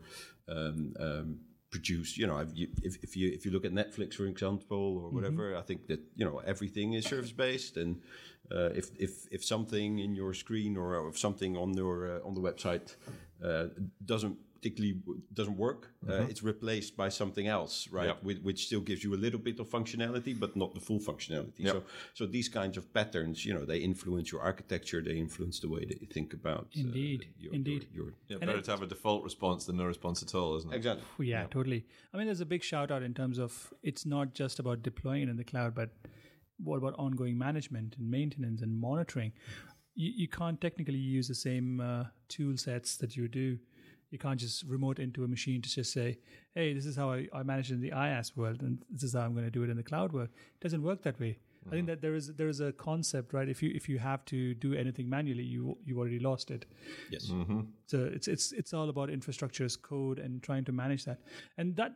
um, 0.49 0.79
um, 1.07 1.29
produce. 1.70 2.11
You 2.20 2.27
know, 2.27 2.38
if 2.47 2.51
you, 2.61 2.66
if, 2.88 2.94
if 3.07 3.16
you 3.16 3.27
if 3.37 3.44
you 3.44 3.53
look 3.53 3.64
at 3.64 3.73
Netflix, 3.73 4.14
for 4.14 4.27
example, 4.27 4.85
or 5.03 5.09
whatever, 5.16 5.57
I 5.57 5.62
think 5.68 5.87
that 5.90 6.01
you 6.18 6.25
know 6.27 6.37
everything 6.53 6.94
is 6.94 7.05
service 7.14 7.35
based, 7.47 7.77
and 7.77 7.90
uh, 8.57 8.70
if 8.81 8.87
if 9.07 9.12
if 9.37 9.44
something 9.44 9.90
in 10.07 10.14
your 10.14 10.33
screen 10.35 10.77
or 10.77 11.09
if 11.09 11.16
something 11.27 11.57
on 11.57 11.75
your 11.75 11.97
uh, 12.12 12.27
on 12.29 12.35
the 12.38 12.44
website 12.49 12.97
uh, 13.49 13.66
doesn't 14.12 14.37
particularly 14.64 14.98
doesn't 15.35 15.57
work, 15.59 15.90
uh, 16.09 16.22
it's 16.31 16.42
replaced 16.42 16.96
by 16.96 17.09
something 17.11 17.46
else, 17.46 17.88
right? 17.90 18.07
Yep. 18.07 18.22
Which, 18.22 18.38
which 18.38 18.66
still 18.66 18.81
gives 18.81 19.05
you 19.05 19.14
a 19.14 19.20
little 19.24 19.38
bit 19.40 19.61
of 19.61 19.68
functionality, 19.68 20.38
but 20.38 20.57
not 20.57 20.72
the 20.74 20.81
full 20.81 20.98
functionality. 21.00 21.59
Yep. 21.59 21.72
So 21.74 21.83
so 22.14 22.27
these 22.27 22.48
kinds 22.48 22.77
of 22.79 22.92
patterns, 22.94 23.44
you 23.44 23.53
know, 23.55 23.64
they 23.66 23.79
influence 23.79 24.33
your 24.33 24.40
architecture, 24.40 25.03
they 25.03 25.18
influence 25.18 25.61
the 25.61 25.68
way 25.68 25.85
that 25.85 26.00
you 26.00 26.07
think 26.07 26.33
about 26.33 26.68
uh, 26.77 26.81
Indeed, 26.81 27.27
your, 27.38 27.53
indeed. 27.55 27.87
Your, 27.92 28.07
your 28.29 28.38
Yeah, 28.40 28.46
better 28.46 28.59
it- 28.59 28.64
to 28.64 28.70
have 28.70 28.83
a 28.83 28.87
default 28.87 29.22
response 29.24 29.66
than 29.66 29.77
no 29.77 29.85
response 29.85 30.22
at 30.22 30.35
all, 30.35 30.57
isn't 30.59 30.72
it? 30.72 30.77
exactly. 30.77 31.27
Yeah, 31.27 31.46
totally. 31.50 31.85
I 32.12 32.16
mean, 32.16 32.27
there's 32.27 32.40
a 32.40 32.46
big 32.46 32.62
shout 32.62 32.90
out 32.90 33.03
in 33.03 33.12
terms 33.14 33.38
of 33.38 33.72
it's 33.83 34.07
not 34.07 34.35
just 34.35 34.59
about 34.59 34.83
deploying 34.83 35.22
it 35.24 35.29
in 35.29 35.37
the 35.37 35.44
cloud, 35.44 35.74
but 35.74 35.90
what 36.59 36.79
about 36.79 36.94
ongoing 36.98 37.37
management 37.37 37.96
and 37.98 38.11
maintenance 38.11 38.62
and 38.62 38.72
monitoring? 38.88 39.33
You, 39.96 40.11
you 40.22 40.29
can't 40.29 40.61
technically 40.61 40.98
use 40.98 41.29
the 41.29 41.35
same 41.35 41.81
uh, 41.81 42.05
tool 42.29 42.57
sets 42.57 42.96
that 42.98 43.14
you 43.16 43.29
do. 43.29 43.59
You 44.14 44.18
can't 44.24 44.40
just 44.46 44.59
remote 44.74 44.98
into 45.07 45.24
a 45.24 45.29
machine 45.37 45.61
to 45.62 45.68
just 45.79 45.92
say, 45.92 46.09
hey, 46.55 46.72
this 46.72 46.87
is 46.90 46.94
how 47.00 47.09
I, 47.16 47.27
I 47.38 47.42
manage 47.42 47.70
it 47.72 47.74
in 47.74 47.81
the 47.81 47.90
IaaS 47.90 48.37
world, 48.37 48.62
and 48.62 48.79
this 48.88 49.03
is 49.03 49.12
how 49.14 49.22
I'm 49.27 49.35
going 49.38 49.44
to 49.53 49.57
do 49.59 49.64
it 49.64 49.70
in 49.70 49.77
the 49.77 49.83
cloud 49.83 50.12
world. 50.16 50.29
It 50.59 50.61
doesn't 50.66 50.83
work 50.90 51.03
that 51.03 51.18
way. 51.24 51.33
I 51.66 51.70
think 51.70 51.87
that 51.88 52.00
there 52.05 52.14
is 52.14 52.27
there 52.40 52.48
is 52.55 52.61
a 52.61 52.70
concept, 52.72 53.33
right? 53.33 53.48
If 53.55 53.61
you 53.62 53.70
if 53.81 53.88
you 53.88 53.98
have 53.98 54.24
to 54.27 54.38
do 54.66 54.74
anything 54.83 55.09
manually, 55.16 55.42
you 55.55 55.62
you 55.88 55.98
already 55.98 56.20
lost 56.31 56.50
it. 56.57 56.66
Yes. 57.14 57.24
So 57.92 57.96
it's 58.16 58.29
it's 58.35 58.53
it's 58.53 58.72
all 58.74 58.88
about 58.94 59.09
infrastructure 59.18 59.64
as 59.64 59.74
code 59.90 60.18
and 60.24 60.42
trying 60.48 60.64
to 60.66 60.72
manage 60.72 61.03
that. 61.07 61.18
And 61.59 61.74
that 61.77 61.92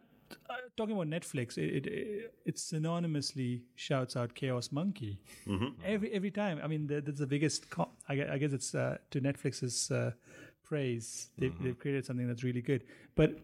uh, 0.51 0.55
talking 0.79 0.95
about 0.97 1.09
Netflix, 1.17 1.59
it, 1.59 1.87
it 1.87 2.33
it 2.51 2.57
synonymously 2.57 3.63
shouts 3.77 4.17
out 4.17 4.35
Chaos 4.35 4.73
Monkey 4.73 5.19
every 5.85 6.11
every 6.13 6.31
time. 6.31 6.61
I 6.65 6.67
mean, 6.67 6.87
that- 6.89 7.05
that's 7.07 7.21
the 7.21 7.27
biggest. 7.27 7.69
Co- 7.71 7.91
I, 8.09 8.15
gue- 8.17 8.31
I 8.35 8.39
guess 8.39 8.53
it's 8.53 8.75
uh, 8.75 8.97
to 9.11 9.21
Netflix's 9.21 9.91
uh, 9.91 10.13
praise. 10.69 11.31
They've, 11.39 11.55
they've 11.63 11.79
created 11.79 12.05
something 12.05 12.29
that's 12.29 12.45
really 12.45 12.63
good, 12.63 12.85
but 13.15 13.39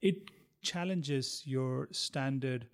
it 0.00 0.30
challenges 0.62 1.42
your 1.44 1.88
standard 1.92 2.66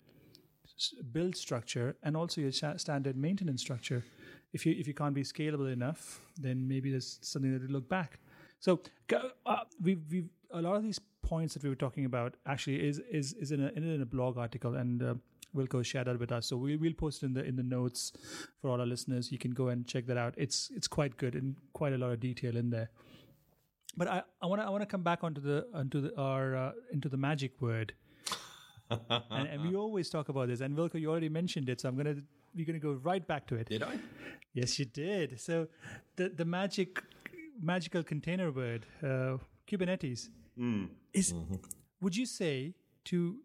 build 1.11 1.35
structure 1.35 1.95
and 2.03 2.17
also 2.17 2.41
your 2.41 2.51
standard 2.51 3.15
maintenance 3.15 3.61
structure. 3.61 4.03
If 4.53 4.65
you 4.65 4.73
if 4.77 4.87
you 4.87 4.93
can't 4.93 5.13
be 5.13 5.23
scalable 5.23 5.71
enough, 5.71 6.21
then 6.39 6.67
maybe 6.67 6.89
there's 6.91 7.19
something 7.21 7.51
that 7.53 7.67
to 7.67 7.71
look 7.71 7.87
back. 7.89 8.19
So 8.59 8.79
uh, 9.45 9.57
we 9.81 9.95
we 10.09 10.25
a 10.51 10.61
lot 10.61 10.75
of 10.75 10.83
these 10.83 10.99
points 11.21 11.53
that 11.53 11.63
we 11.63 11.69
were 11.69 11.75
talking 11.75 12.05
about 12.05 12.35
actually 12.45 12.87
is 12.87 12.99
is 13.11 13.33
is 13.33 13.51
in 13.51 13.63
a 13.63 13.69
in 13.69 14.01
a 14.01 14.05
blog 14.05 14.37
article 14.37 14.75
and. 14.75 15.03
Uh, 15.03 15.15
Wilco 15.55 15.85
shared 15.85 16.07
that 16.07 16.19
with 16.19 16.33
us, 16.33 16.47
so 16.47 16.57
we'll 16.57 16.77
we'll 16.77 16.93
post 16.93 17.23
it 17.23 17.27
in 17.27 17.33
the 17.33 17.41
in 17.45 17.55
the 17.55 17.63
notes 17.63 18.11
for 18.59 18.69
all 18.69 18.81
our 18.81 18.85
listeners. 18.85 19.31
You 19.31 19.37
can 19.37 19.51
go 19.51 19.69
and 19.69 19.87
check 19.87 20.05
that 20.07 20.17
out. 20.17 20.33
It's 20.35 20.69
it's 20.75 20.85
quite 20.85 21.15
good 21.15 21.33
and 21.33 21.55
quite 21.71 21.93
a 21.93 21.97
lot 21.97 22.11
of 22.11 22.19
detail 22.19 22.57
in 22.57 22.71
there. 22.71 22.89
But 23.97 24.07
I, 24.07 24.23
I 24.41 24.45
want 24.47 24.61
to 24.61 24.67
I 24.67 24.69
want 24.69 24.81
to 24.81 24.87
come 24.87 25.03
back 25.03 25.23
onto 25.23 25.41
the 25.41 25.67
onto 25.73 26.01
the 26.01 26.17
our 26.19 26.55
uh, 26.55 26.71
into 26.91 27.09
the 27.09 27.17
magic 27.17 27.61
word. 27.61 27.93
and, 28.89 29.47
and 29.47 29.61
we 29.63 29.75
always 29.75 30.09
talk 30.09 30.29
about 30.29 30.47
this. 30.47 30.61
And 30.61 30.77
Wilco, 30.77 30.99
you 30.99 31.09
already 31.09 31.29
mentioned 31.29 31.69
it, 31.69 31.81
so 31.81 31.89
I'm 31.89 31.97
gonna 31.97 32.17
we're 32.55 32.65
gonna 32.65 32.79
go 32.79 32.93
right 32.93 33.25
back 33.25 33.47
to 33.47 33.55
it. 33.55 33.69
Did 33.69 33.83
I? 33.83 33.97
Yes, 34.53 34.77
you 34.79 34.85
did. 34.85 35.39
So 35.39 35.67
the 36.17 36.29
the 36.29 36.45
magic 36.45 37.01
magical 37.61 38.03
container 38.03 38.51
word, 38.51 38.85
uh, 39.03 39.37
Kubernetes, 39.67 40.29
is. 41.13 41.33
Would 42.01 42.15
you 42.15 42.25
say 42.25 42.73
to 43.05 43.37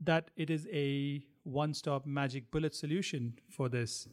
that 0.00 0.30
it 0.36 0.50
is 0.50 0.66
a 0.72 1.24
one-stop 1.44 2.04
magic 2.04 2.50
bullet 2.50 2.74
solution 2.74 3.34
for 3.48 3.68
this? 3.68 4.08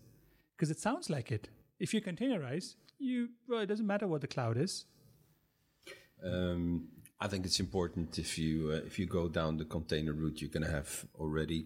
Because 0.55 0.69
it 0.69 0.79
sounds 0.79 1.09
like 1.09 1.31
it. 1.31 1.49
If 1.79 1.93
you 1.93 2.01
containerize, 2.01 2.75
you 2.99 3.29
well, 3.47 3.59
it 3.59 3.65
doesn't 3.65 3.87
matter 3.87 4.07
what 4.07 4.21
the 4.21 4.27
cloud 4.27 4.57
is. 4.57 4.85
Um, 6.23 6.87
I 7.19 7.27
think 7.27 7.45
it's 7.45 7.59
important 7.59 8.17
if 8.19 8.37
you 8.37 8.71
uh, 8.71 8.85
if 8.85 8.97
you 8.99 9.05
go 9.05 9.27
down 9.27 9.57
the 9.57 9.65
container 9.65 10.13
route, 10.13 10.41
you're 10.41 10.49
going 10.51 10.65
to 10.65 10.71
have 10.71 11.05
already 11.19 11.65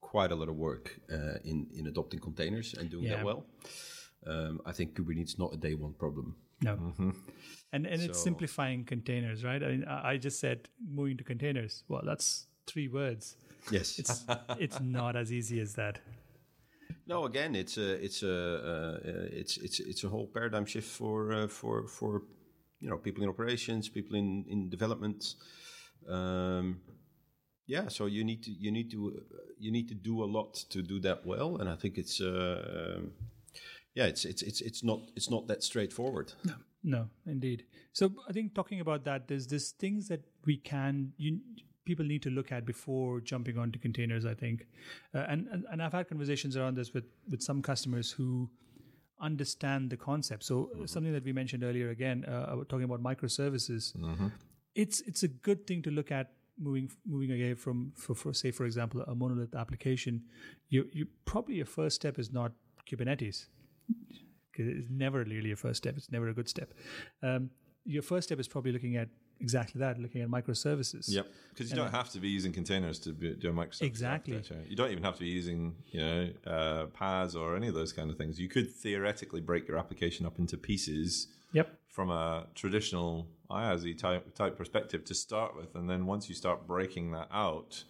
quite 0.00 0.32
a 0.32 0.34
lot 0.34 0.48
of 0.48 0.56
work 0.56 0.98
uh, 1.12 1.38
in 1.44 1.66
in 1.74 1.86
adopting 1.86 2.20
containers 2.20 2.74
and 2.74 2.90
doing 2.90 3.04
Yeah. 3.04 3.16
that 3.16 3.24
well. 3.24 3.44
Um, 4.26 4.60
I 4.66 4.72
think 4.72 4.94
Kubernetes 4.94 5.24
is 5.34 5.38
not 5.38 5.52
a 5.54 5.56
day 5.56 5.74
one 5.74 5.94
problem. 5.94 6.36
No. 6.62 6.92
And 7.72 7.86
and 7.86 8.02
it's 8.02 8.22
simplifying 8.22 8.84
containers, 8.84 9.44
right? 9.44 9.62
I 9.62 9.68
mean, 9.68 9.84
I 9.84 10.12
I 10.14 10.16
just 10.24 10.40
said 10.40 10.68
moving 10.88 11.16
to 11.18 11.24
containers. 11.24 11.84
Well, 11.88 12.02
that's 12.04 12.46
three 12.66 12.88
words. 12.88 13.36
Yes, 13.70 13.98
It's 13.98 14.24
it's 14.58 14.80
not 14.80 15.14
as 15.16 15.30
easy 15.32 15.60
as 15.60 15.74
that. 15.74 16.00
no. 17.06 17.24
Again, 17.26 17.54
it's 17.54 17.76
a 17.78 18.04
it's 18.04 18.22
a 18.22 18.34
uh, 18.34 19.10
uh, 19.10 19.40
it's 19.40 19.56
it's 19.58 19.80
it's 19.80 20.04
a 20.04 20.08
whole 20.08 20.26
paradigm 20.26 20.64
shift 20.66 20.88
for 20.88 21.32
uh, 21.32 21.48
for 21.48 21.86
for 21.86 22.22
you 22.80 22.88
know 22.88 22.96
people 22.96 23.22
in 23.22 23.28
operations, 23.28 23.88
people 23.88 24.16
in 24.16 24.44
in 24.48 24.68
development. 24.68 25.34
Um, 26.08 26.80
yeah, 27.66 27.88
so 27.88 28.06
you 28.06 28.24
need 28.24 28.42
to 28.44 28.50
you 28.50 28.72
need 28.72 28.90
to 28.90 29.12
uh, 29.16 29.36
you 29.58 29.70
need 29.70 29.88
to 29.88 29.94
do 29.94 30.24
a 30.24 30.26
lot 30.26 30.54
to 30.70 30.82
do 30.82 31.00
that 31.00 31.26
well, 31.26 31.56
and 31.56 31.68
I 31.68 31.76
think 31.76 31.98
it's 31.98 32.20
uh, 32.20 32.96
um, 32.96 33.12
yeah, 33.94 34.06
it's 34.06 34.24
it's 34.24 34.42
it's 34.42 34.60
it's 34.60 34.82
not 34.82 35.00
it's 35.16 35.30
not 35.30 35.46
that 35.48 35.62
straightforward. 35.62 36.32
No, 36.44 36.54
no, 36.82 37.08
indeed. 37.26 37.64
So 37.92 38.12
I 38.28 38.32
think 38.32 38.54
talking 38.54 38.80
about 38.80 39.04
that, 39.04 39.28
there's 39.28 39.46
there's 39.46 39.72
things 39.72 40.08
that 40.08 40.22
we 40.46 40.56
can 40.56 41.12
you 41.18 41.40
people 41.84 42.04
need 42.04 42.22
to 42.22 42.30
look 42.30 42.52
at 42.52 42.66
before 42.66 43.20
jumping 43.20 43.58
onto 43.58 43.78
containers. 43.78 44.24
I 44.24 44.34
think, 44.34 44.66
uh, 45.14 45.24
and, 45.28 45.48
and 45.48 45.64
and 45.70 45.82
I've 45.82 45.92
had 45.92 46.08
conversations 46.08 46.56
around 46.56 46.76
this 46.76 46.94
with 46.94 47.04
with 47.30 47.42
some 47.42 47.60
customers 47.60 48.10
who 48.12 48.48
understand 49.20 49.90
the 49.90 49.96
concept. 49.96 50.44
So 50.44 50.70
uh, 50.82 50.86
something 50.86 51.12
that 51.12 51.24
we 51.24 51.32
mentioned 51.32 51.64
earlier 51.64 51.90
again, 51.90 52.24
uh, 52.24 52.56
talking 52.68 52.84
about 52.84 53.02
microservices. 53.02 53.94
It's 54.74 55.00
it's 55.02 55.22
a 55.22 55.28
good 55.28 55.66
thing 55.66 55.82
to 55.82 55.90
look 55.90 56.12
at 56.12 56.32
moving 56.58 56.90
moving 57.06 57.30
away 57.30 57.54
from 57.54 57.92
for, 57.96 58.14
for 58.14 58.32
say 58.32 58.50
for 58.50 58.64
example 58.66 59.02
a 59.02 59.14
monolith 59.14 59.54
application. 59.54 60.22
You 60.68 60.88
you 60.92 61.06
probably 61.24 61.56
your 61.56 61.66
first 61.66 61.96
step 61.96 62.18
is 62.18 62.32
not 62.32 62.52
Kubernetes 62.88 63.46
because 64.50 64.66
it's 64.66 64.90
never 64.90 65.24
really 65.24 65.52
a 65.52 65.56
first 65.56 65.78
step. 65.78 65.96
It's 65.96 66.10
never 66.10 66.28
a 66.28 66.34
good 66.34 66.48
step. 66.48 66.74
Um, 67.22 67.50
your 67.84 68.02
first 68.02 68.28
step 68.28 68.38
is 68.38 68.48
probably 68.48 68.72
looking 68.72 68.96
at 68.96 69.08
exactly 69.40 69.78
that, 69.80 69.98
looking 69.98 70.22
at 70.22 70.28
microservices. 70.28 71.08
Yep, 71.08 71.26
because 71.50 71.70
you 71.70 71.76
don't 71.76 71.90
have 71.90 72.10
to 72.10 72.20
be 72.20 72.28
using 72.28 72.52
containers 72.52 72.98
to 73.00 73.12
be, 73.12 73.34
do 73.34 73.50
a 73.50 73.52
microservice 73.52 73.82
Exactly. 73.82 74.34
architecture. 74.36 74.64
You 74.68 74.76
don't 74.76 74.90
even 74.90 75.02
have 75.04 75.14
to 75.14 75.20
be 75.20 75.28
using, 75.28 75.74
you 75.90 76.00
know, 76.00 76.30
uh, 76.46 76.86
PaaS 76.86 77.34
or 77.34 77.56
any 77.56 77.68
of 77.68 77.74
those 77.74 77.92
kind 77.92 78.10
of 78.10 78.16
things. 78.16 78.38
You 78.40 78.48
could 78.48 78.70
theoretically 78.72 79.40
break 79.40 79.68
your 79.68 79.78
application 79.78 80.26
up 80.26 80.38
into 80.38 80.56
pieces 80.56 81.28
Yep. 81.52 81.78
from 81.88 82.10
a 82.10 82.46
traditional 82.54 83.28
IaaS 83.50 83.96
type 83.98 84.34
type 84.34 84.56
perspective 84.56 85.04
to 85.04 85.14
start 85.14 85.56
with, 85.56 85.74
and 85.74 85.88
then 85.88 86.04
once 86.06 86.28
you 86.28 86.34
start 86.34 86.66
breaking 86.66 87.12
that 87.12 87.28
out 87.32 87.84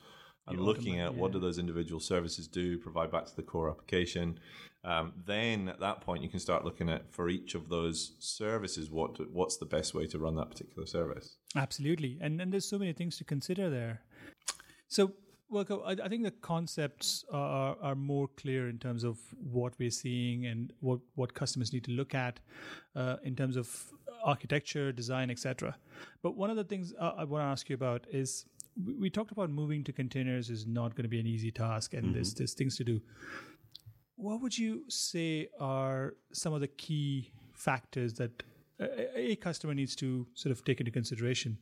and 0.51 0.61
looking 0.61 1.01
at 1.01 1.15
what 1.15 1.33
do 1.33 1.39
those 1.39 1.59
individual 1.59 2.01
services 2.01 2.47
do, 2.47 2.79
provide 2.79 3.11
back 3.11 3.27
to 3.27 3.37
the 3.37 3.43
core 3.43 3.71
application, 3.71 4.39
um, 4.85 5.13
then 5.27 5.69
at 5.69 5.81
that 5.81 6.01
point 6.01 6.23
you 6.23 6.29
can 6.29 6.39
start 6.39 6.65
looking 6.65 6.89
at 6.89 7.13
for 7.13 7.29
each 7.29 7.55
of 7.55 7.69
those 7.69 8.13
services 8.19 8.91
what 8.91 9.19
what's 9.33 9.57
the 9.57 9.67
best 9.67 9.95
way 9.95 10.07
to 10.07 10.19
run 10.19 10.37
that 10.37 10.51
particular 10.51 10.87
service. 10.87 11.37
Absolutely. 11.57 12.19
And 12.21 12.41
and 12.41 12.53
there's 12.53 12.69
so 12.69 12.79
many 12.79 12.93
things 12.93 13.17
to 13.19 13.25
consider 13.25 13.69
there. 13.69 14.03
So, 14.89 15.13
well, 15.51 15.67
I, 15.85 15.93
I 15.93 16.09
think 16.09 16.25
the 16.25 16.31
concepts 16.31 17.25
are, 17.31 17.77
are 17.83 17.95
more 17.95 18.29
clear 18.37 18.69
in 18.69 18.79
terms 18.79 19.05
of 19.05 19.19
what 19.39 19.75
we're 19.79 19.91
seeing 19.91 20.47
and 20.47 20.73
what, 20.81 21.01
what 21.15 21.35
customers 21.35 21.73
need 21.73 21.85
to 21.85 21.91
look 21.91 22.15
at 22.15 22.41
uh, 22.97 23.17
in 23.23 23.37
terms 23.37 23.57
of 23.57 23.69
architecture, 24.25 24.91
design, 24.93 25.31
etc. 25.31 25.77
But 26.23 26.37
one 26.37 26.51
of 26.51 26.57
the 26.57 26.65
things 26.65 26.95
uh, 26.99 27.13
I 27.19 27.25
want 27.25 27.43
to 27.43 27.47
ask 27.47 27.69
you 27.69 27.75
about 27.75 28.07
is 28.11 28.47
we, 28.85 28.95
we 28.95 29.11
talked 29.11 29.33
about 29.33 29.51
moving 29.51 29.85
to 29.85 29.93
containers 29.93 30.51
is 30.51 30.67
not 30.67 30.95
going 30.95 31.05
to 31.05 31.09
be 31.09 31.21
an 31.21 31.27
easy 31.27 31.51
task 31.51 31.95
and 31.95 32.15
there's, 32.15 32.35
there's 32.35 32.55
things 32.55 32.77
to 32.77 32.85
do. 32.85 33.01
What 34.17 34.41
would 34.41 34.57
you 34.57 34.85
say 34.89 35.49
are 35.61 36.15
some 36.33 36.53
of 36.53 36.61
the 36.61 36.69
key 36.69 37.31
factors 37.53 38.15
that 38.15 38.43
a, 38.81 39.31
a 39.33 39.37
customer 39.37 39.75
needs 39.75 39.95
to 39.97 40.27
sort 40.35 40.53
of 40.53 40.65
take 40.65 40.81
into 40.81 40.91
consideration? 40.91 41.59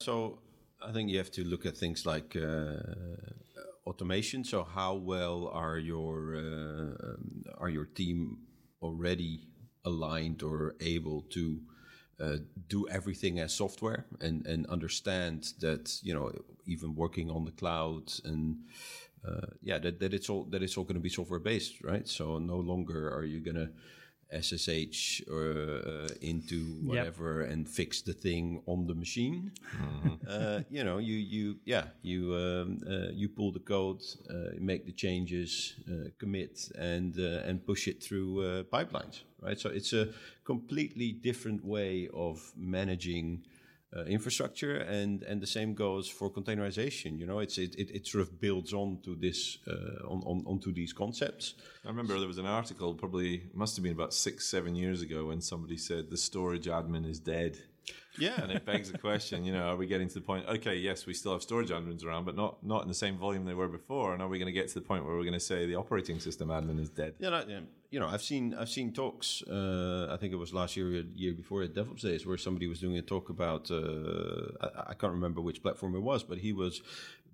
So 0.00 0.38
I 0.82 0.92
think 0.92 1.10
you 1.10 1.18
have 1.18 1.30
to 1.32 1.44
look 1.44 1.64
at 1.64 1.76
things 1.76 2.04
like 2.04 2.36
uh, 2.36 2.76
automation. 3.86 4.44
So 4.44 4.64
how 4.64 4.94
well 4.94 5.48
are 5.48 5.78
your 5.78 6.36
uh, 6.36 7.56
are 7.58 7.70
your 7.70 7.86
team 7.86 8.38
already 8.82 9.48
aligned 9.84 10.42
or 10.42 10.74
able 10.80 11.22
to 11.30 11.60
uh, 12.20 12.36
do 12.68 12.86
everything 12.88 13.40
as 13.40 13.52
software 13.52 14.06
and 14.20 14.46
and 14.46 14.66
understand 14.66 15.52
that 15.60 15.98
you 16.02 16.14
know 16.14 16.32
even 16.66 16.94
working 16.94 17.30
on 17.30 17.44
the 17.44 17.52
cloud 17.52 18.12
and 18.24 18.56
uh, 19.26 19.46
yeah 19.62 19.78
that, 19.78 20.00
that 20.00 20.14
it's 20.14 20.28
all 20.28 20.44
that 20.44 20.62
it's 20.62 20.76
all 20.76 20.84
going 20.84 20.94
to 20.94 21.00
be 21.00 21.08
software 21.08 21.40
based 21.40 21.82
right 21.82 22.08
so 22.08 22.38
no 22.38 22.56
longer 22.56 23.12
are 23.12 23.24
you 23.24 23.40
going 23.40 23.56
to 23.56 23.68
SSH 24.32 25.22
or 25.30 25.80
uh, 25.86 26.08
into 26.20 26.80
whatever 26.82 27.42
and 27.42 27.68
fix 27.68 28.02
the 28.02 28.12
thing 28.12 28.62
on 28.66 28.86
the 28.86 28.94
machine. 28.94 29.52
Uh, 30.28 30.60
you 30.70 30.82
know, 30.82 30.98
you 30.98 31.16
you 31.16 31.56
yeah 31.64 31.84
you 32.02 32.34
um, 32.34 32.80
uh, 32.88 33.10
you 33.12 33.28
pull 33.28 33.52
the 33.52 33.60
code, 33.60 34.02
uh, 34.30 34.56
make 34.58 34.86
the 34.86 34.92
changes, 34.92 35.74
uh, 35.86 36.08
commit, 36.18 36.70
and 36.78 37.18
uh, 37.18 37.48
and 37.48 37.64
push 37.66 37.88
it 37.88 38.02
through 38.02 38.40
uh, 38.40 38.62
pipelines. 38.64 39.20
Right. 39.44 39.58
So 39.60 39.68
it's 39.70 39.92
a 39.92 40.08
completely 40.44 41.12
different 41.12 41.64
way 41.64 42.08
of 42.12 42.52
managing. 42.56 43.44
Uh, 43.96 44.02
infrastructure 44.06 44.78
and 44.78 45.22
and 45.22 45.40
the 45.40 45.46
same 45.46 45.72
goes 45.72 46.08
for 46.08 46.28
containerization 46.28 47.16
you 47.16 47.24
know 47.24 47.38
it's 47.38 47.58
it, 47.58 47.76
it, 47.76 47.88
it 47.92 48.04
sort 48.04 48.22
of 48.22 48.40
builds 48.40 48.72
on 48.72 48.98
to 49.04 49.14
this 49.14 49.58
uh, 49.68 50.12
on, 50.12 50.20
on 50.26 50.42
onto 50.48 50.72
these 50.72 50.92
concepts 50.92 51.54
I 51.84 51.88
remember 51.88 52.18
there 52.18 52.26
was 52.26 52.38
an 52.38 52.46
article, 52.46 52.94
probably 52.94 53.42
must 53.52 53.76
have 53.76 53.82
been 53.82 53.92
about 53.92 54.14
six, 54.14 54.46
seven 54.46 54.74
years 54.74 55.02
ago, 55.02 55.26
when 55.26 55.42
somebody 55.42 55.76
said 55.76 56.08
the 56.08 56.16
storage 56.16 56.64
admin 56.64 57.06
is 57.06 57.20
dead. 57.20 57.58
Yeah 58.18 58.40
And 58.42 58.52
it 58.52 58.64
begs 58.64 58.90
the 58.90 58.98
question, 58.98 59.44
you 59.44 59.52
know, 59.52 59.64
are 59.68 59.76
we 59.76 59.86
getting 59.86 60.08
to 60.08 60.14
the 60.14 60.20
point? 60.20 60.46
Okay, 60.48 60.76
yes, 60.76 61.06
we 61.06 61.14
still 61.14 61.32
have 61.32 61.42
storage 61.42 61.70
admins 61.70 62.04
around, 62.04 62.24
but 62.24 62.36
not 62.36 62.64
not 62.64 62.82
in 62.82 62.88
the 62.88 62.94
same 62.94 63.16
volume 63.18 63.44
they 63.44 63.54
were 63.54 63.68
before. 63.68 64.12
And 64.12 64.22
are 64.22 64.28
we 64.28 64.38
going 64.38 64.46
to 64.46 64.52
get 64.52 64.68
to 64.68 64.74
the 64.74 64.80
point 64.80 65.04
where 65.04 65.14
we're 65.14 65.22
going 65.22 65.34
to 65.34 65.40
say 65.40 65.66
the 65.66 65.76
operating 65.76 66.20
system 66.20 66.48
admin 66.48 66.80
is 66.80 66.90
dead? 66.90 67.14
Yeah, 67.18 67.30
no, 67.30 67.44
you 67.90 68.00
know, 68.00 68.08
I've 68.08 68.22
seen 68.22 68.54
I've 68.54 68.68
seen 68.68 68.92
talks. 68.92 69.42
Uh, 69.42 70.08
I 70.10 70.16
think 70.16 70.32
it 70.32 70.36
was 70.36 70.52
last 70.52 70.76
year, 70.76 71.04
year 71.14 71.32
before 71.32 71.62
at 71.62 71.74
DevOps 71.74 72.00
Days, 72.00 72.26
where 72.26 72.36
somebody 72.36 72.66
was 72.66 72.80
doing 72.80 72.98
a 72.98 73.02
talk 73.02 73.28
about. 73.30 73.70
Uh, 73.70 74.48
I, 74.60 74.90
I 74.90 74.94
can't 74.94 75.12
remember 75.12 75.40
which 75.40 75.62
platform 75.62 75.94
it 75.94 76.00
was, 76.00 76.24
but 76.24 76.38
he 76.38 76.52
was 76.52 76.82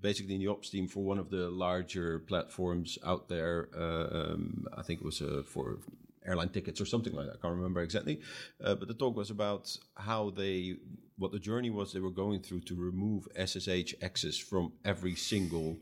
basically 0.02 0.34
in 0.34 0.40
the 0.40 0.48
ops 0.48 0.70
team 0.70 0.86
for 0.86 1.02
one 1.02 1.18
of 1.18 1.30
the 1.30 1.50
larger 1.50 2.18
platforms 2.18 2.98
out 3.04 3.28
there. 3.28 3.68
Uh, 3.76 4.32
um, 4.32 4.66
I 4.76 4.82
think 4.82 5.00
it 5.00 5.04
was 5.04 5.22
uh, 5.22 5.42
for 5.46 5.78
airline 6.26 6.50
tickets 6.50 6.80
or 6.80 6.87
something 6.87 7.12
like 7.14 7.26
that. 7.26 7.37
I 7.38 7.42
can't 7.42 7.54
remember 7.54 7.80
exactly. 7.80 8.20
Uh, 8.62 8.74
but 8.74 8.88
the 8.88 8.94
talk 8.94 9.16
was 9.16 9.30
about 9.30 9.74
how 9.96 10.30
they, 10.30 10.76
what 11.16 11.33
the 11.33 11.38
journey 11.38 11.70
was 11.70 11.92
they 11.92 12.00
were 12.00 12.11
going 12.11 12.40
through 12.40 12.61
to 12.62 12.74
remove 12.74 13.26
SSH 13.37 13.94
access 14.02 14.37
from 14.37 14.72
every 14.85 15.14
single 15.14 15.78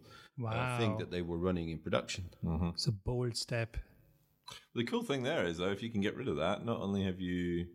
uh, 0.47 0.79
thing 0.79 0.97
that 0.99 1.11
they 1.11 1.23
were 1.23 1.39
running 1.39 1.71
in 1.71 1.79
production. 1.79 2.25
It's 2.75 2.87
a 2.87 2.93
bold 2.93 3.37
step. 3.37 3.77
The 4.75 4.85
cool 4.85 5.03
thing 5.03 5.23
there 5.25 5.45
is, 5.45 5.59
though, 5.59 5.71
if 5.71 5.83
you 5.83 5.91
can 5.91 6.01
get 6.01 6.17
rid 6.17 6.29
of 6.29 6.37
that, 6.37 6.65
not 6.65 6.81
only 6.81 7.05
have 7.05 7.21
you 7.21 7.67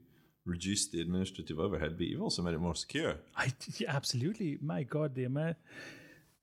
reduced 0.45 0.91
the 0.91 1.02
administrative 1.02 1.60
overhead, 1.60 1.97
but 1.97 2.08
you've 2.08 2.21
also 2.21 2.41
made 2.41 2.54
it 2.54 2.60
more 2.60 2.76
secure. 2.76 3.15
I 3.36 3.54
yeah, 3.78 3.93
absolutely. 3.95 4.58
My 4.62 4.84
God, 4.84 5.15
the 5.15 5.26
amount, 5.26 5.58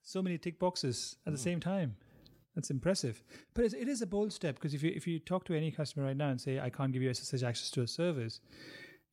so 0.03 0.23
many 0.23 0.39
tick 0.39 0.59
boxes 0.59 1.17
at 1.27 1.33
the 1.33 1.39
same 1.39 1.61
time. 1.61 1.97
That's 2.55 2.71
impressive. 2.71 3.23
But 3.55 3.65
it's, 3.65 3.75
it 3.75 3.89
is 3.89 4.03
a 4.03 4.07
bold 4.07 4.33
step 4.33 4.57
because 4.57 4.75
if 4.75 4.83
you 4.83 4.93
if 4.95 5.07
you 5.07 5.19
talk 5.19 5.45
to 5.45 5.55
any 5.55 5.71
customer 5.71 6.07
right 6.07 6.17
now 6.17 6.31
and 6.31 6.41
say 6.41 6.59
I 6.61 6.71
can't 6.71 6.93
give 6.93 7.03
you 7.03 7.13
SSH 7.15 7.43
access 7.45 7.71
to 7.71 7.83
a 7.83 7.87
service, 7.87 8.41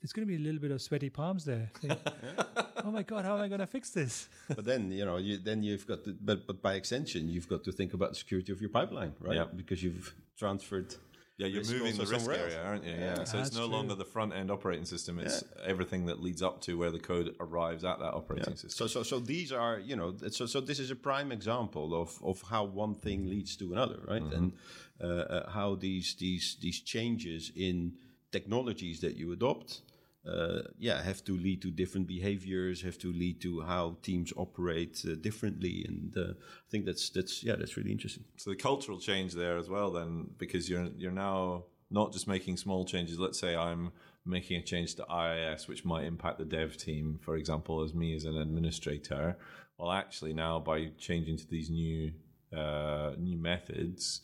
there's 0.01 0.11
going 0.13 0.27
to 0.27 0.31
be 0.31 0.35
a 0.41 0.43
little 0.45 0.59
bit 0.61 0.71
of 0.71 0.81
sweaty 0.81 1.09
palms 1.09 1.45
there. 1.45 1.69
Saying, 1.81 1.97
oh 2.83 2.91
my 2.91 3.03
God, 3.03 3.25
how 3.25 3.35
am 3.35 3.41
I 3.41 3.47
going 3.47 3.59
to 3.59 3.67
fix 3.67 3.91
this? 3.91 4.27
but 4.49 4.65
then 4.65 4.91
you 4.91 5.05
know 5.05 5.17
you 5.17 5.37
then 5.37 5.61
you've 5.63 5.85
got 5.87 6.03
to, 6.05 6.15
but 6.19 6.47
but 6.47 6.61
by 6.61 6.73
extension 6.73 7.29
you've 7.29 7.47
got 7.47 7.63
to 7.63 7.71
think 7.71 7.93
about 7.93 8.09
the 8.09 8.15
security 8.15 8.51
of 8.51 8.59
your 8.59 8.69
pipeline 8.71 9.13
right 9.19 9.35
Yeah. 9.35 9.45
because 9.55 9.83
you've 9.83 10.13
transferred 10.37 10.95
Yeah, 11.37 11.45
you're 11.45 11.63
moving 11.65 11.95
the 11.95 12.05
risk 12.05 12.27
area, 12.27 12.63
aren't 12.63 12.83
you? 12.83 12.95
Yeah. 12.99 13.23
So 13.23 13.37
it's 13.37 13.53
no 13.53 13.67
true. 13.67 13.75
longer 13.75 13.93
the 13.93 14.05
front 14.05 14.33
end 14.33 14.49
operating 14.49 14.85
system. 14.85 15.19
It's 15.19 15.43
everything 15.63 16.07
that 16.07 16.19
leads 16.19 16.41
up 16.41 16.61
to 16.61 16.79
where 16.79 16.89
the 16.89 16.99
code 16.99 17.35
arrives 17.39 17.83
at 17.83 17.99
that 17.99 18.13
operating 18.15 18.55
system. 18.55 18.71
So, 18.71 18.87
so, 18.87 19.03
so 19.03 19.19
these 19.19 19.51
are, 19.51 19.77
you 19.77 19.95
know, 19.95 20.15
so, 20.31 20.47
so 20.47 20.59
this 20.59 20.79
is 20.79 20.89
a 20.89 20.95
prime 20.95 21.31
example 21.31 21.93
of, 21.93 22.17
of 22.23 22.41
how 22.49 22.63
one 22.63 22.95
thing 22.95 23.29
leads 23.29 23.55
to 23.57 23.71
another, 23.71 23.99
right? 24.07 24.21
And 24.21 24.53
uh, 24.99 25.07
uh, 25.07 25.49
how 25.51 25.75
these 25.75 26.15
these 26.15 26.57
these 26.59 26.79
changes 26.81 27.51
in 27.55 27.93
technologies 28.31 28.99
that 29.01 29.15
you 29.15 29.31
adopt, 29.31 29.81
uh, 30.27 30.63
yeah, 30.77 31.01
have 31.01 31.23
to 31.23 31.37
lead 31.37 31.61
to 31.61 31.71
different 31.71 32.07
behaviors, 32.07 32.81
have 32.81 32.97
to 32.97 33.13
lead 33.13 33.41
to 33.41 33.61
how 33.61 33.97
teams 34.01 34.33
operate 34.35 35.03
uh, 35.09 35.15
differently, 35.15 35.85
and 35.87 36.15
uh, 36.17 36.31
I 36.31 36.69
think 36.69 36.85
that's 36.85 37.09
that's 37.09 37.43
yeah, 37.43 37.55
that's 37.55 37.77
really 37.77 37.91
interesting. 37.91 38.25
So 38.35 38.49
the 38.49 38.55
cultural 38.55 38.99
change 38.99 39.33
there 39.33 39.57
as 39.57 39.69
well, 39.69 39.91
then, 39.91 40.29
because 40.37 40.69
you're 40.69 40.89
you're 40.97 41.11
now 41.11 41.63
not 41.89 42.11
just 42.11 42.27
making 42.27 42.57
small 42.57 42.83
changes. 42.83 43.19
Let's 43.19 43.39
say 43.39 43.55
I'm 43.55 43.91
making 44.25 44.57
a 44.57 44.61
change 44.61 44.95
to 44.95 45.05
IIS, 45.09 45.67
which 45.67 45.85
might 45.85 46.03
impact 46.03 46.39
the 46.39 46.45
dev 46.45 46.75
team, 46.75 47.19
for 47.21 47.37
example, 47.37 47.81
as 47.81 47.93
me 47.93 48.13
as 48.13 48.25
an 48.25 48.37
administrator. 48.37 49.37
Well, 49.77 49.91
actually, 49.91 50.33
now 50.33 50.59
by 50.59 50.91
changing 50.97 51.37
to 51.37 51.47
these 51.47 51.69
new 51.69 52.11
uh, 52.55 53.13
new 53.17 53.37
methods, 53.37 54.21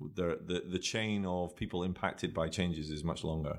the, 0.00 0.40
the 0.44 0.64
the 0.68 0.78
chain 0.80 1.24
of 1.24 1.54
people 1.54 1.84
impacted 1.84 2.34
by 2.34 2.48
changes 2.48 2.90
is 2.90 3.04
much 3.04 3.22
longer. 3.22 3.58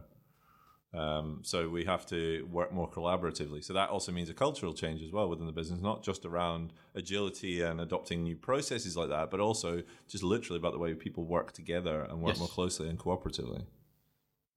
Um, 0.93 1.41
so 1.43 1.69
we 1.69 1.83
have 1.83 2.05
to 2.07 2.47
work 2.51 2.71
more 2.71 2.89
collaboratively. 2.89 3.63
So 3.63 3.73
that 3.73 3.89
also 3.89 4.11
means 4.11 4.29
a 4.29 4.33
cultural 4.33 4.73
change 4.73 5.01
as 5.03 5.11
well 5.11 5.27
within 5.29 5.45
the 5.45 5.51
business, 5.51 5.81
not 5.81 6.01
just 6.01 6.25
around 6.25 6.71
agility 6.95 7.61
and 7.61 7.81
adopting 7.81 8.23
new 8.23 8.35
processes 8.35 8.95
like 8.95 9.09
that, 9.09 9.29
but 9.29 9.39
also 9.39 9.83
just 10.07 10.23
literally 10.23 10.57
about 10.57 10.71
the 10.71 10.79
way 10.79 10.93
people 10.93 11.25
work 11.25 11.51
together 11.51 12.01
and 12.03 12.21
work 12.21 12.33
Yes. 12.35 12.39
more 12.39 12.47
closely 12.47 12.89
and 12.89 12.97
cooperatively. 12.97 13.65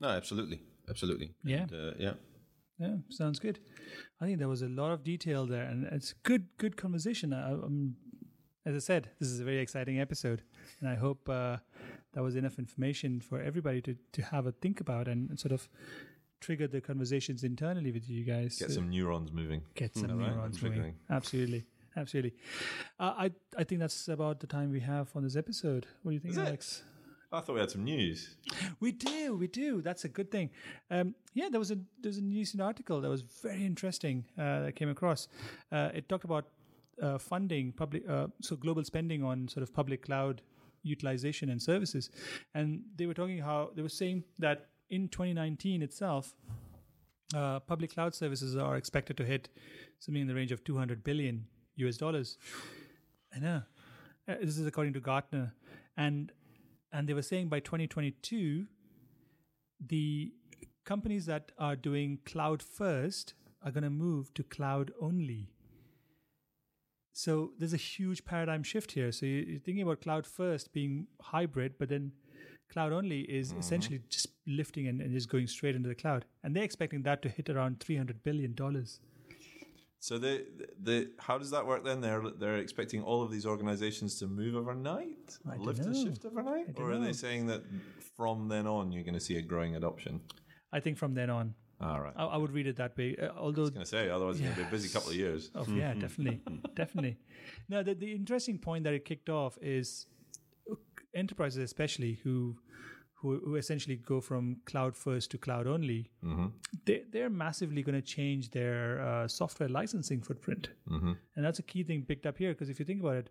No, 0.01 0.09
absolutely, 0.09 0.63
absolutely. 0.89 1.35
Yeah. 1.45 1.63
And, 1.63 1.73
uh, 1.73 1.93
yeah. 1.99 2.13
Yeah, 2.79 2.97
sounds 3.11 3.39
good. 3.39 3.59
I 4.21 4.25
think 4.25 4.39
there 4.39 4.49
was 4.49 4.63
a 4.63 4.69
lot 4.69 4.91
of 4.93 5.05
detail 5.05 5.45
there, 5.47 5.65
and 5.65 5.85
it's 5.85 6.15
good, 6.23 6.47
good 6.57 6.79
conversation. 6.79 7.35
I, 7.35 7.51
I'm, 7.53 7.97
as 8.65 8.75
I 8.75 8.79
said, 8.79 9.11
this 9.19 9.29
is 9.29 9.41
a 9.41 9.45
very 9.45 9.59
exciting 9.59 10.01
episode, 10.01 10.41
and 10.81 10.89
I 10.89 10.95
hope 10.95 11.29
uh, 11.29 11.59
that 12.15 12.23
was 12.23 12.37
enough 12.37 12.59
information 12.59 13.21
for 13.21 13.39
everybody 13.39 13.83
to 13.83 13.97
to 14.13 14.23
have 14.23 14.47
a 14.47 14.53
think 14.53 14.81
about 14.81 15.09
and, 15.09 15.29
and 15.29 15.39
sort 15.39 15.53
of 15.53 15.69
trigger 16.41 16.67
the 16.67 16.81
conversations 16.81 17.45
internally 17.45 17.93
with 17.93 18.09
you 18.09 18.25
guys. 18.25 18.59
Get 18.59 18.71
some 18.71 18.91
neurons 18.91 19.33
moving. 19.33 19.63
get 19.75 19.95
some 19.95 20.19
right? 20.19 20.31
neurons 20.31 20.63
And 20.63 20.75
moving. 20.75 20.95
Absolutely, 21.09 21.65
absolutely. 21.97 22.35
Uh, 22.99 23.15
I 23.19 23.31
I 23.57 23.65
think 23.65 23.81
that's 23.81 24.09
about 24.09 24.41
the 24.41 24.47
time 24.47 24.71
we 24.73 24.81
have 24.81 25.09
on 25.15 25.23
this 25.23 25.37
episode. 25.37 25.87
What 26.03 26.11
do 26.11 26.15
you 26.15 26.21
think, 26.21 26.33
Is 26.33 26.39
it? 26.39 26.47
Alex? 26.47 26.83
I 27.33 27.41
thought 27.41 27.55
we 27.55 27.61
had 27.61 27.71
some 27.71 27.85
news. 27.85 28.37
We 28.81 28.91
do, 28.91 29.37
we 29.37 29.47
do. 29.47 29.83
That's 29.83 30.05
a 30.05 30.09
good 30.09 30.33
thing. 30.33 30.51
Um, 30.91 31.15
yeah, 31.33 31.49
there 31.49 31.61
was 31.61 31.71
a 31.71 31.79
there's 32.01 32.19
a 32.19 32.23
recent 32.23 32.61
article 32.61 33.01
that 33.01 33.09
was 33.09 33.23
very 33.23 33.65
interesting 33.65 34.25
uh, 34.37 34.61
that 34.61 34.67
I 34.67 34.73
came 34.73 34.89
across. 34.89 35.29
Uh, 35.71 35.91
it 35.95 36.09
talked 36.09 36.25
about 36.25 36.47
uh, 37.01 37.19
funding 37.19 37.73
public, 37.73 38.09
uh, 38.09 38.27
so 38.41 38.57
global 38.57 38.85
spending 38.85 39.23
on 39.23 39.47
sort 39.49 39.63
of 39.63 39.73
public 39.73 40.03
cloud 40.07 40.43
utilization 40.83 41.51
and 41.51 41.63
services, 41.63 42.11
and 42.55 42.83
they 42.97 43.07
were 43.07 43.15
talking 43.15 43.39
how 43.39 43.71
they 43.77 43.83
were 43.83 43.89
saying 43.89 44.25
that 44.39 44.67
in 44.91 45.09
2019 45.09 45.83
itself, 45.83 46.35
uh, 47.35 47.61
public 47.61 47.95
cloud 47.95 48.15
services 48.15 48.57
are 48.57 48.77
expected 48.77 49.17
to 49.17 49.25
hit 49.25 49.49
something 50.01 50.23
in 50.23 50.27
the 50.29 50.35
range 50.35 50.53
of 50.53 50.65
200 50.65 51.05
billion 51.05 51.47
US 51.77 51.97
dollars. 51.97 52.37
I 53.35 53.39
know. 53.39 53.63
Uh, 54.29 54.35
this 54.43 54.59
is 54.59 54.67
according 54.67 54.93
to 54.95 55.01
Gartner, 55.01 55.55
and 55.97 56.33
and 56.93 57.09
they 57.09 57.15
were 57.15 57.23
saying 57.23 57.49
by 57.49 57.61
2022, 57.61 58.67
the 59.87 60.35
companies 60.85 61.27
that 61.27 61.53
are 61.57 61.77
doing 61.77 62.19
cloud 62.27 62.63
first 62.63 63.35
are 63.63 63.71
going 63.71 63.85
to 63.85 63.91
move 63.91 64.35
to 64.35 64.43
cloud 64.43 64.91
only. 65.01 65.53
So 67.13 67.53
there's 67.59 67.73
a 67.75 67.77
huge 67.77 68.25
paradigm 68.25 68.63
shift 68.63 68.93
here. 68.93 69.13
So 69.13 69.27
you- 69.27 69.45
you're 69.51 69.61
thinking 69.61 69.83
about 69.83 70.01
cloud 70.01 70.27
first 70.27 70.73
being 70.73 71.07
hybrid, 71.21 71.79
but 71.79 71.89
then 71.89 72.13
cloud 72.71 72.93
only 72.93 73.21
is 73.21 73.53
essentially 73.59 74.01
just 74.09 74.29
lifting 74.47 74.89
and, 74.89 75.01
and 75.01 75.13
just 75.13 75.29
going 75.29 75.47
straight 75.47 75.75
into 75.77 75.89
the 75.89 75.95
cloud. 75.95 76.25
And 76.43 76.55
they're 76.55 76.65
expecting 76.65 77.03
that 77.03 77.23
to 77.23 77.29
hit 77.29 77.49
around 77.51 77.81
$300 77.81 78.23
billion. 78.23 78.55
So 80.03 80.17
the 80.17 80.47
the 80.83 81.11
how 81.19 81.37
does 81.37 81.51
that 81.51 81.67
work 81.67 81.85
then? 81.85 82.01
They're 82.01 82.23
they're 82.39 82.57
expecting 82.57 83.03
all 83.03 83.23
of 83.23 83.31
these 83.31 83.45
organizations 83.45 84.19
to 84.21 84.27
move 84.27 84.57
overnight, 84.57 85.39
lift 85.59 85.85
and 85.85 85.95
shift 85.95 86.25
overnight, 86.25 86.69
or 86.77 86.93
are 86.93 86.95
know. 86.95 87.05
they 87.05 87.13
saying 87.13 87.49
that 87.49 87.63
from 88.17 88.49
then 88.49 88.67
on 88.67 88.93
you're 88.93 89.05
going 89.05 89.13
to 89.15 89.21
see 89.21 89.37
a 89.37 89.43
growing 89.43 89.77
adoption? 89.77 90.23
I 90.73 90.81
think 90.81 90.97
from 90.97 91.13
then 91.13 91.29
on, 91.29 91.55
All 91.83 92.01
right. 92.01 92.15
I, 92.17 92.25
I 92.25 92.37
would 92.39 92.51
read 92.51 92.67
it 92.67 92.77
that 92.77 92.97
way. 92.97 93.15
Uh, 93.21 93.29
although 93.37 93.61
I 93.61 93.65
was 93.65 93.71
going 93.71 93.85
to 93.85 93.91
say, 93.91 94.09
otherwise 94.09 94.37
it's 94.37 94.45
going 94.45 94.55
to 94.55 94.63
be 94.63 94.67
a 94.67 94.71
busy 94.71 94.89
couple 94.89 95.11
of 95.11 95.17
years. 95.17 95.51
Oh 95.55 95.67
yeah, 95.69 95.93
definitely, 96.07 96.41
definitely. 96.75 97.19
Now 97.69 97.83
the 97.83 97.95
the 97.95 98.13
interesting 98.13 98.57
point 98.57 98.85
that 98.85 98.95
it 98.95 99.05
kicked 99.05 99.29
off 99.29 99.59
is 99.61 100.07
enterprises, 101.15 101.63
especially 101.63 102.15
who 102.25 102.57
who, 103.15 103.39
who 103.45 103.57
essentially 103.57 103.97
go 103.97 104.19
from 104.21 104.57
cloud 104.65 104.97
first 104.97 105.31
to 105.33 105.39
cloud 105.39 105.67
only. 105.67 106.11
They 106.87 107.03
they're 107.13 107.29
massively 107.31 107.83
going 107.83 108.01
to 108.01 108.07
change 108.17 108.51
their 108.51 109.01
uh, 109.03 109.29
software 109.29 109.69
licensing 109.69 110.23
footprint, 110.23 110.71
and 111.37 111.45
that's 111.45 111.59
a 111.59 111.63
key 111.63 111.83
thing 111.85 112.03
picked 112.03 112.27
up 112.27 112.39
here 112.39 112.53
because 112.53 112.71
if 112.71 112.79
you 112.79 112.87
think 112.87 113.01
about 113.03 113.17
it, 113.17 113.31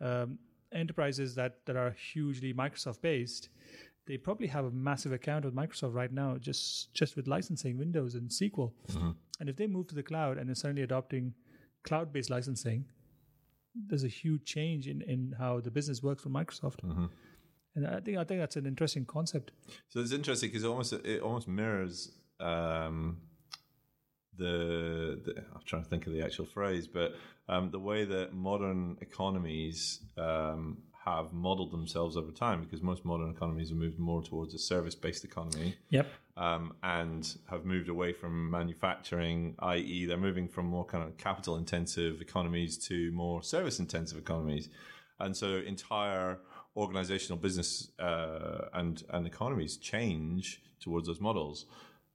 um, 0.00 0.38
enterprises 0.72 1.34
that 1.36 1.64
that 1.66 1.76
are 1.76 1.90
hugely 2.12 2.52
Microsoft 2.52 3.00
based. 3.00 3.48
They 4.06 4.16
probably 4.16 4.46
have 4.46 4.64
a 4.64 4.70
massive 4.70 5.12
account 5.12 5.44
with 5.44 5.54
Microsoft 5.54 5.94
right 5.94 6.10
now, 6.12 6.36
just 6.38 6.92
just 6.94 7.14
with 7.14 7.26
licensing 7.28 7.76
Windows 7.78 8.14
and 8.14 8.30
SQL. 8.30 8.72
And 9.38 9.48
if 9.50 9.56
they 9.56 9.66
move 9.66 9.86
to 9.88 9.94
the 9.94 10.02
cloud 10.02 10.38
and 10.38 10.48
they're 10.48 10.54
suddenly 10.54 10.82
adopting 10.82 11.34
cloud-based 11.84 12.30
licensing, 12.30 12.86
there's 13.74 14.04
a 14.04 14.08
huge 14.08 14.44
change 14.44 14.88
in, 14.88 15.02
in 15.02 15.34
how 15.38 15.60
the 15.60 15.70
business 15.70 16.02
works 16.02 16.22
for 16.22 16.30
Microsoft. 16.30 16.82
And 17.74 17.86
I 17.86 18.00
think 18.00 18.18
I 18.18 18.24
think 18.24 18.40
that's 18.40 18.56
an 18.56 18.66
interesting 18.66 19.04
concept. 19.04 19.52
So 19.88 20.00
it's 20.00 20.12
interesting 20.12 20.48
because 20.48 20.64
it 20.64 20.68
almost 20.68 20.92
it 20.92 21.22
almost 21.22 21.46
mirrors 21.48 22.12
um, 22.40 23.18
the, 24.36 25.20
the. 25.24 25.44
I'm 25.54 25.62
trying 25.64 25.84
to 25.84 25.88
think 25.88 26.06
of 26.06 26.12
the 26.12 26.22
actual 26.22 26.46
phrase, 26.46 26.88
but 26.88 27.14
um, 27.48 27.70
the 27.70 27.78
way 27.78 28.04
that 28.04 28.34
modern 28.34 28.96
economies 29.00 30.00
um, 30.16 30.78
have 31.16 31.32
modeled 31.32 31.72
themselves 31.72 32.16
over 32.16 32.30
time, 32.30 32.60
because 32.62 32.82
most 32.82 33.04
modern 33.04 33.30
economies 33.30 33.68
have 33.70 33.78
moved 33.78 33.98
more 33.98 34.22
towards 34.22 34.54
a 34.54 34.58
service-based 34.58 35.24
economy. 35.24 35.74
Yep. 35.90 36.06
um, 36.38 36.72
and 36.84 37.36
have 37.50 37.64
moved 37.64 37.88
away 37.88 38.12
from 38.12 38.50
manufacturing, 38.50 39.56
i.e., 39.58 40.06
they're 40.06 40.16
moving 40.16 40.46
from 40.48 40.66
more 40.66 40.84
kind 40.84 41.02
of 41.04 41.16
capital 41.18 41.56
intensive 41.56 42.20
economies 42.20 42.78
to 42.86 43.10
more 43.12 43.42
service 43.42 43.80
intensive 43.80 44.18
economies. 44.18 44.68
And 45.18 45.36
so 45.36 45.56
entire 45.66 46.38
organizational 46.76 47.38
business 47.38 47.90
uh, 47.98 48.68
and, 48.72 49.02
and 49.10 49.26
economies 49.26 49.76
change 49.76 50.62
towards 50.78 51.08
those 51.08 51.20
models. 51.20 51.66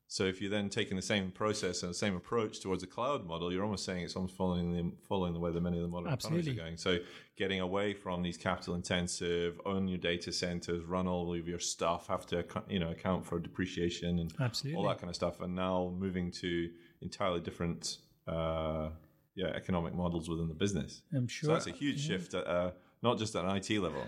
So 0.07 0.25
if 0.25 0.41
you're 0.41 0.51
then 0.51 0.69
taking 0.69 0.95
the 0.95 1.01
same 1.01 1.31
process 1.31 1.81
and 1.81 1.89
the 1.89 1.95
same 1.95 2.15
approach 2.15 2.59
towards 2.59 2.83
a 2.83 2.87
cloud 2.87 3.25
model, 3.25 3.51
you're 3.51 3.63
almost 3.63 3.83
saying 3.85 4.03
it's 4.03 4.15
almost 4.15 4.35
following 4.35 4.71
the 4.71 4.91
following 5.07 5.33
the 5.33 5.39
way 5.39 5.51
that 5.51 5.61
many 5.61 5.77
of 5.77 5.81
the 5.81 5.87
modern 5.89 6.13
economies 6.13 6.47
are 6.47 6.53
going. 6.53 6.77
So 6.77 6.99
getting 7.35 7.61
away 7.61 7.93
from 7.95 8.21
these 8.21 8.37
capital 8.37 8.75
intensive, 8.75 9.59
own 9.65 9.87
your 9.87 9.97
data 9.97 10.31
centers, 10.31 10.83
run 10.83 11.07
all 11.07 11.33
of 11.33 11.47
your 11.47 11.57
stuff, 11.59 12.07
have 12.07 12.27
to 12.27 12.45
you 12.69 12.79
know 12.79 12.91
account 12.91 13.25
for 13.25 13.39
depreciation 13.39 14.19
and 14.19 14.31
Absolutely. 14.39 14.77
all 14.77 14.87
that 14.87 14.99
kind 14.99 15.09
of 15.09 15.15
stuff, 15.15 15.41
and 15.41 15.55
now 15.55 15.91
moving 15.97 16.29
to 16.31 16.69
entirely 17.01 17.39
different 17.39 17.97
uh, 18.27 18.89
yeah 19.35 19.47
economic 19.55 19.95
models 19.95 20.29
within 20.29 20.47
the 20.47 20.53
business. 20.53 21.01
I'm 21.15 21.27
So 21.27 21.33
sure. 21.47 21.53
that's 21.53 21.67
a 21.67 21.71
huge 21.71 21.99
shift, 22.05 22.35
at, 22.35 22.45
uh, 22.45 22.71
not 23.01 23.17
just 23.17 23.35
at 23.35 23.45
an 23.45 23.55
IT 23.55 23.69
level. 23.79 24.03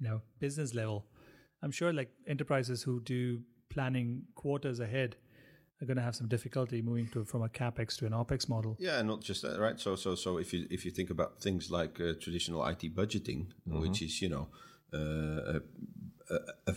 no, 0.00 0.20
business 0.38 0.74
level. 0.74 1.06
I'm 1.62 1.70
sure 1.70 1.94
like 1.94 2.10
enterprises 2.26 2.82
who 2.82 3.00
do 3.00 3.40
planning 3.70 4.22
quarters 4.34 4.80
ahead 4.80 5.16
are 5.80 5.86
going 5.86 5.96
to 5.96 6.02
have 6.02 6.14
some 6.16 6.28
difficulty 6.28 6.80
moving 6.82 7.08
to 7.08 7.24
from 7.24 7.42
a 7.42 7.48
capex 7.48 7.96
to 7.98 8.06
an 8.06 8.12
opex 8.12 8.48
model. 8.48 8.76
Yeah, 8.78 9.02
not 9.02 9.20
just 9.22 9.42
that, 9.42 9.58
right? 9.60 9.78
So, 9.78 9.96
so, 9.96 10.14
so 10.14 10.38
if 10.38 10.52
you 10.52 10.66
if 10.70 10.84
you 10.84 10.90
think 10.90 11.10
about 11.10 11.40
things 11.42 11.70
like 11.70 12.00
uh, 12.00 12.14
traditional 12.20 12.64
IT 12.66 12.94
budgeting, 12.94 13.46
which 13.66 14.02
is 14.02 14.22
you 14.22 14.28
know 14.30 14.48
uh, 14.94 14.98
a, 14.98 15.60
a, 16.30 16.38
a 16.72 16.74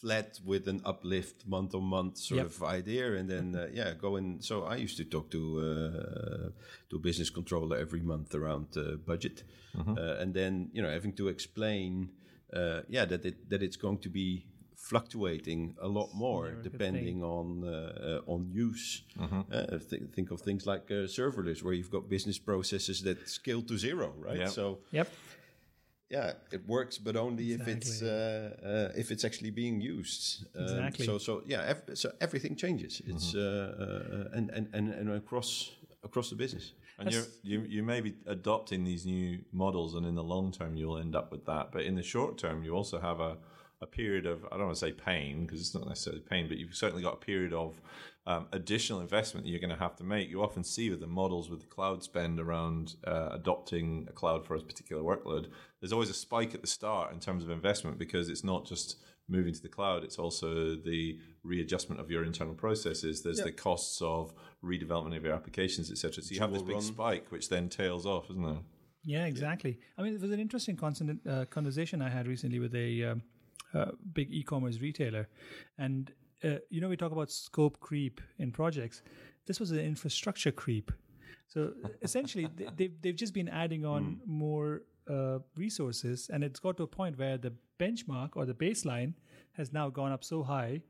flat 0.00 0.38
with 0.46 0.66
an 0.68 0.80
uplift 0.84 1.46
month 1.46 1.74
on 1.74 1.84
month 1.84 2.16
sort 2.18 2.38
Yep. 2.38 2.46
of 2.46 2.62
idea, 2.62 3.14
and 3.16 3.28
then 3.28 3.54
uh, 3.56 3.66
yeah, 3.72 3.92
go 3.94 4.16
in. 4.16 4.40
So 4.40 4.62
I 4.64 4.76
used 4.76 4.96
to 4.98 5.04
talk 5.04 5.30
to 5.32 5.40
uh, 5.58 6.48
to 6.90 6.96
a 6.96 6.98
business 7.00 7.30
controller 7.30 7.76
every 7.76 8.00
month 8.00 8.34
around 8.34 8.68
uh, 8.76 8.96
budget, 9.04 9.42
uh, 9.76 10.16
and 10.20 10.32
then 10.34 10.70
you 10.72 10.82
know 10.82 10.90
having 10.90 11.14
to 11.16 11.28
explain, 11.28 12.10
uh, 12.54 12.82
yeah, 12.88 13.04
that 13.06 13.24
it 13.24 13.50
that 13.50 13.62
it's 13.62 13.76
going 13.76 13.98
to 13.98 14.08
be 14.08 14.46
fluctuating 14.80 15.74
a 15.80 15.88
lot 15.88 16.08
more 16.14 16.46
Never 16.48 16.60
a 16.60 16.62
depending 16.68 17.22
on 17.22 17.46
uh, 17.64 18.20
uh, 18.26 18.32
on 18.32 18.48
use. 18.50 19.02
Uh, 19.20 19.78
th- 19.90 20.02
think 20.16 20.30
of 20.30 20.40
things 20.40 20.66
like 20.66 20.84
uh, 20.90 21.06
serverless, 21.18 21.62
where 21.62 21.74
you've 21.74 21.90
got 21.90 22.08
business 22.08 22.38
processes 22.38 23.02
that 23.02 23.28
scale 23.28 23.62
to 23.62 23.76
zero, 23.76 24.12
right? 24.26 24.38
Yep. 24.38 24.48
So 24.48 24.78
Yep. 24.92 25.08
yeah, 26.08 26.32
it 26.52 26.62
works, 26.66 26.98
but 26.98 27.14
only 27.16 27.52
if 27.52 27.68
it's 27.68 28.02
uh, 28.02 28.08
uh, 28.94 28.98
if 29.00 29.10
it's 29.10 29.24
actually 29.24 29.50
being 29.50 29.80
used. 29.80 30.46
Um, 30.56 30.62
Exactly. 30.64 31.06
So 31.06 31.18
so 31.18 31.42
yeah, 31.46 31.62
ev- 31.72 31.90
so 31.94 32.10
everything 32.20 32.56
changes. 32.56 33.02
It's 33.06 33.34
uh, 33.34 33.40
uh, 33.40 34.36
and, 34.36 34.50
and 34.50 34.68
and 34.72 34.86
and 35.00 35.10
across 35.10 35.70
across 36.02 36.30
the 36.30 36.36
business. 36.36 36.72
And 36.98 37.10
you're, 37.12 37.26
you 37.42 37.58
you 37.76 37.82
may 37.82 38.00
be 38.00 38.12
adopting 38.26 38.84
these 38.84 39.06
new 39.06 39.38
models, 39.52 39.94
and 39.94 40.04
in 40.06 40.14
the 40.14 40.24
long 40.34 40.52
term, 40.52 40.76
you'll 40.76 40.98
end 40.98 41.14
up 41.14 41.30
with 41.32 41.44
that. 41.46 41.70
But 41.72 41.82
in 41.82 41.94
the 41.96 42.02
short 42.02 42.38
term, 42.38 42.62
you 42.64 42.76
also 42.76 42.98
have 42.98 43.20
a, 43.20 43.36
a 43.82 43.86
period 43.86 44.26
of 44.26 44.44
I 44.46 44.56
don't 44.56 44.66
want 44.66 44.74
to 44.74 44.80
say 44.80 44.92
pain 44.92 45.46
because 45.46 45.60
it's 45.60 45.74
not 45.74 45.88
necessarily 45.88 46.22
pain, 46.22 46.48
but 46.48 46.58
you've 46.58 46.74
certainly 46.74 47.02
got 47.02 47.14
a 47.14 47.24
period 47.24 47.52
of 47.52 47.80
um, 48.26 48.46
additional 48.52 49.00
investment 49.00 49.44
that 49.44 49.50
you're 49.50 49.60
going 49.60 49.70
to 49.70 49.76
have 49.76 49.96
to 49.96 50.04
make. 50.04 50.28
You 50.28 50.42
often 50.42 50.62
see 50.64 50.90
with 50.90 51.00
the 51.00 51.06
models 51.06 51.48
with 51.48 51.60
the 51.60 51.66
cloud 51.66 52.02
spend 52.02 52.38
around 52.38 52.96
uh, 53.06 53.30
adopting 53.32 54.06
a 54.08 54.12
cloud 54.12 54.44
for 54.44 54.54
a 54.54 54.60
particular 54.60 55.02
workload. 55.02 55.48
There's 55.80 55.92
always 55.92 56.10
a 56.10 56.14
spike 56.14 56.54
at 56.54 56.60
the 56.60 56.66
start 56.66 57.12
in 57.12 57.20
terms 57.20 57.42
of 57.42 57.50
investment 57.50 57.98
because 57.98 58.28
it's 58.28 58.44
not 58.44 58.66
just 58.66 58.96
moving 59.28 59.54
to 59.54 59.62
the 59.62 59.68
cloud; 59.68 60.04
it's 60.04 60.18
also 60.18 60.76
the 60.76 61.18
readjustment 61.42 62.00
of 62.00 62.10
your 62.10 62.24
internal 62.24 62.54
processes. 62.54 63.22
There's 63.22 63.40
the 63.40 63.52
costs 63.52 64.02
of 64.02 64.34
redevelopment 64.62 65.16
of 65.16 65.24
your 65.24 65.32
applications, 65.32 65.90
etc. 65.90 66.22
So 66.22 66.34
you 66.34 66.40
have 66.40 66.52
this 66.52 66.60
Dual 66.60 66.66
big 66.68 66.76
run. 66.76 66.84
spike, 66.84 67.26
which 67.30 67.48
then 67.48 67.70
tails 67.70 68.04
off, 68.04 68.28
isn't 68.30 68.42
there? 68.42 68.58
Yeah, 69.02 69.24
exactly. 69.24 69.78
I 69.96 70.02
mean, 70.02 70.14
it 70.14 70.20
was 70.20 70.30
an 70.30 70.40
interesting 70.40 70.76
constant, 70.76 71.26
uh, 71.26 71.46
conversation 71.46 72.02
I 72.02 72.10
had 72.10 72.26
recently 72.26 72.58
with 72.58 72.74
a 72.74 73.04
um, 73.04 73.22
uh, 73.74 73.92
big 74.12 74.30
e-commerce 74.30 74.80
retailer, 74.80 75.28
and 75.78 76.12
uh, 76.44 76.56
you 76.70 76.80
know, 76.80 76.88
we 76.88 76.96
talk 76.96 77.12
about 77.12 77.30
scope 77.30 77.78
creep 77.80 78.20
in 78.38 78.50
projects. 78.50 79.02
This 79.46 79.60
was 79.60 79.70
an 79.70 79.80
infrastructure 79.80 80.50
creep. 80.50 80.90
So 81.48 81.72
essentially, 82.02 82.48
they, 82.56 82.68
they've 82.76 83.02
they've 83.02 83.16
just 83.16 83.34
been 83.34 83.48
adding 83.48 83.84
on 83.84 84.20
more 84.26 84.82
uh, 85.08 85.38
resources, 85.56 86.30
and 86.32 86.42
it's 86.42 86.60
got 86.60 86.76
to 86.78 86.84
a 86.84 86.86
point 86.86 87.18
where 87.18 87.36
the 87.38 87.52
benchmark 87.78 88.30
or 88.34 88.46
the 88.46 88.54
baseline 88.54 89.14
has 89.52 89.72
now 89.72 89.88
gone 89.88 90.12
up 90.12 90.24
so 90.24 90.42
high 90.42 90.82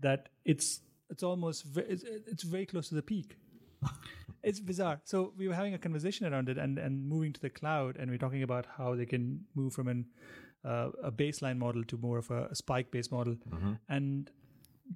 that 0.00 0.28
it's 0.44 0.80
it's 1.08 1.22
almost 1.22 1.64
ve- 1.64 1.86
it's, 1.88 2.04
it's 2.04 2.42
very 2.42 2.66
close 2.66 2.88
to 2.88 2.94
the 2.94 3.02
peak. 3.02 3.36
It's 4.42 4.58
bizarre. 4.58 5.02
So 5.04 5.34
we 5.36 5.48
were 5.48 5.54
having 5.54 5.74
a 5.74 5.78
conversation 5.78 6.26
around 6.26 6.48
it 6.48 6.56
and, 6.56 6.78
and 6.78 7.06
moving 7.06 7.34
to 7.34 7.40
the 7.42 7.50
cloud, 7.50 7.98
and 7.98 8.10
we're 8.10 8.16
talking 8.16 8.42
about 8.42 8.64
how 8.78 8.94
they 8.94 9.04
can 9.04 9.44
move 9.54 9.74
from 9.74 9.86
an 9.86 10.06
uh, 10.64 10.88
a 11.02 11.10
baseline 11.12 11.58
model 11.58 11.82
to 11.84 11.96
more 11.96 12.18
of 12.18 12.30
a, 12.30 12.44
a 12.46 12.54
spike 12.54 12.90
based 12.90 13.10
model, 13.12 13.36
and 13.88 14.30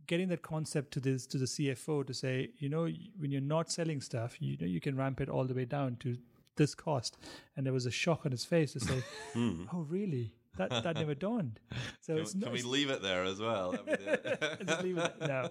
getting 0.06 0.28
that 0.28 0.42
concept 0.42 0.92
to 0.92 1.00
this 1.00 1.26
to 1.26 1.38
the 1.38 1.44
CFO 1.46 2.06
to 2.06 2.12
say, 2.14 2.50
you 2.58 2.68
know, 2.68 2.88
when 3.18 3.30
you're 3.30 3.40
not 3.40 3.70
selling 3.70 4.00
stuff, 4.00 4.40
you 4.40 4.56
know, 4.60 4.66
you 4.66 4.80
can 4.80 4.96
ramp 4.96 5.20
it 5.20 5.28
all 5.28 5.44
the 5.44 5.54
way 5.54 5.64
down 5.64 5.96
to 6.00 6.16
this 6.56 6.74
cost. 6.74 7.16
And 7.56 7.64
there 7.64 7.72
was 7.72 7.86
a 7.86 7.90
shock 7.90 8.24
on 8.26 8.32
his 8.32 8.44
face 8.44 8.72
to 8.74 8.80
say, 8.80 9.02
"Oh, 9.36 9.86
really? 9.88 10.34
That 10.56 10.70
that 10.84 10.96
never 10.96 11.14
dawned." 11.14 11.58
So 12.00 12.16
it's 12.16 12.32
Can, 12.32 12.40
not, 12.40 12.52
we 12.52 12.62
leave 12.62 12.90
it 12.90 13.02
there 13.02 13.24
as 13.24 13.40
well? 13.40 13.72
That'd 13.72 13.86
be 13.86 14.04
the- 14.04 14.64
just 14.66 14.82
leave 14.82 14.98
it 14.98 15.14
no. 15.20 15.50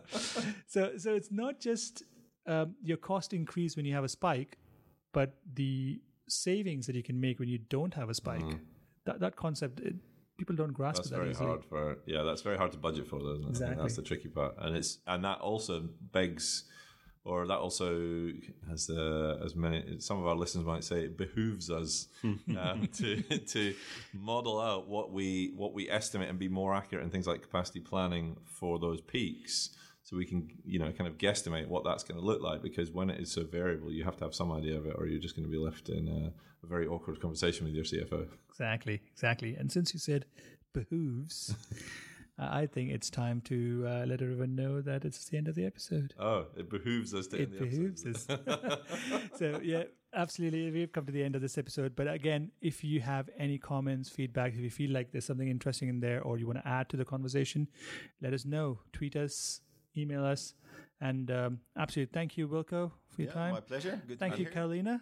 So 0.68 0.98
so 0.98 1.14
it's 1.16 1.32
not 1.32 1.60
just 1.60 2.04
um, 2.46 2.76
your 2.84 2.98
cost 2.98 3.34
increase 3.34 3.76
when 3.76 3.86
you 3.86 3.94
have 3.96 4.04
a 4.04 4.10
spike, 4.10 4.58
but 5.14 5.36
the 5.54 6.02
savings 6.28 6.88
that 6.88 6.96
you 6.96 7.04
can 7.04 7.20
make 7.20 7.40
when 7.40 7.50
you 7.50 7.58
don't 7.58 7.94
have 7.94 8.10
a 8.10 8.14
spike. 8.14 8.44
That 9.06 9.20
that 9.20 9.36
concept 9.36 9.80
it, 9.82 9.96
people 10.38 10.56
don't 10.56 10.74
grasp 10.74 10.98
that's 10.98 11.10
that 11.10 11.18
very 11.18 11.32
easily. 11.32 11.48
hard 11.48 11.66
for 11.66 11.98
yeah. 12.06 12.24
That's 12.24 12.42
very 12.42 12.58
hard 12.58 12.72
to 12.72 12.78
budget 12.78 13.08
for, 13.08 13.20
though, 13.20 13.34
isn't 13.34 13.46
it? 13.46 13.50
Exactly. 13.50 13.82
that's 13.82 13.96
the 13.96 14.02
tricky 14.02 14.30
part, 14.30 14.56
and 14.60 14.76
it's 14.76 15.00
and 15.08 15.24
that 15.26 15.40
also 15.40 15.90
begs. 16.12 16.66
Or 17.26 17.48
that 17.48 17.58
also, 17.58 18.32
as 18.70 18.90
uh, 18.90 19.38
as 19.46 19.56
many 19.56 19.98
some 20.00 20.20
of 20.20 20.28
our 20.28 20.36
listeners 20.36 20.66
might 20.66 20.84
say, 20.84 21.06
it 21.06 21.18
behooves 21.18 21.70
us 21.72 22.10
um, 22.26 22.90
to 22.98 23.22
to 23.22 23.74
model 24.14 24.60
out 24.60 24.90
what 24.90 25.14
we 25.14 25.54
what 25.56 25.74
we 25.74 25.90
estimate 25.90 26.28
and 26.28 26.38
be 26.38 26.50
more 26.50 26.76
accurate 26.76 27.02
in 27.06 27.10
things 27.10 27.26
like 27.26 27.42
capacity 27.42 27.80
planning 27.80 28.36
for 28.44 28.78
those 28.78 29.00
peaks, 29.00 29.70
so 30.14 30.18
we 30.18 30.26
can 30.26 30.48
you 30.64 30.78
know 30.78 30.92
kind 30.92 31.08
of 31.08 31.18
guesstimate 31.18 31.68
what 31.68 31.84
that's 31.84 32.04
going 32.04 32.20
to 32.20 32.26
look 32.26 32.42
like. 32.42 32.62
Because 32.62 32.92
when 32.92 33.10
it 33.10 33.20
is 33.20 33.32
so 33.32 33.44
variable, 33.44 33.92
you 33.92 34.04
have 34.04 34.16
to 34.18 34.24
have 34.26 34.36
some 34.36 34.52
idea 34.52 34.78
of 34.78 34.86
it, 34.86 34.96
or 34.98 35.08
you're 35.08 35.20
just 35.20 35.36
going 35.36 35.46
to 35.46 35.52
be 35.52 35.58
left 35.58 35.90
in 35.90 36.08
a, 36.08 36.32
a 36.64 36.68
very 36.68 36.86
awkward 36.88 37.20
conversation 37.20 37.66
with 37.66 37.74
your 37.74 37.84
CFO. 37.84 38.28
Exactly, 38.50 39.02
exactly. 39.12 39.56
And 39.56 39.72
since 39.72 39.94
you 39.94 40.00
said 40.00 40.26
behooves, 40.74 41.56
I 42.38 42.66
think 42.66 42.92
it's 42.92 43.10
time 43.10 43.42
to 43.42 43.86
uh, 43.88 44.06
let 44.08 44.22
everyone 44.22 44.56
know 44.56 44.82
that 44.82 45.06
it's 45.06 45.26
the 45.26 45.38
end 45.38 45.48
of 45.48 45.56
the 45.56 45.66
episode. 45.66 46.14
Oh, 46.20 46.46
it 46.58 46.70
behooves 46.70 47.14
us 47.14 47.28
to 47.28 47.38
end 47.42 47.54
It 47.54 47.60
the 47.60 47.66
episode. 47.66 47.80
behooves 47.80 48.06
us. 48.06 48.80
so 49.40 49.60
yeah, 49.64 49.84
absolutely. 50.16 50.72
We've 50.72 50.92
come 50.92 51.06
to 51.06 51.12
the 51.12 51.24
end 51.24 51.36
of 51.36 51.42
this 51.42 51.58
episode. 51.58 51.96
But 51.96 52.08
again, 52.08 52.52
if 52.62 52.84
you 52.84 53.02
have 53.02 53.30
any 53.38 53.58
comments, 53.60 54.10
feedback, 54.10 54.54
if 54.54 54.60
you 54.60 54.72
feel 54.72 54.92
like 54.92 55.12
there's 55.12 55.26
something 55.26 55.48
interesting 55.48 55.90
in 55.90 56.00
there 56.00 56.22
or 56.22 56.38
you 56.40 56.48
want 56.48 56.60
to 56.60 56.68
add 56.68 56.90
to 56.90 56.98
the 56.98 57.06
conversation, 57.06 57.68
let 58.22 58.34
us 58.34 58.46
know. 58.46 58.80
Tweet 58.94 59.16
us, 59.16 59.62
email 59.98 60.24
us. 60.26 60.54
And 61.02 61.30
um, 61.32 61.60
absolutely, 61.78 62.14
thank 62.14 62.38
you, 62.38 62.48
Wilco, 62.48 62.92
for 63.10 63.22
your 63.22 63.28
Yeah, 63.30 63.34
time. 63.34 63.54
my 63.54 63.60
pleasure. 63.60 64.00
Good 64.08 64.14
to 64.14 64.20
Thank 64.20 64.38
you, 64.40 64.46
here. 64.46 64.54
Carolina. 64.54 65.02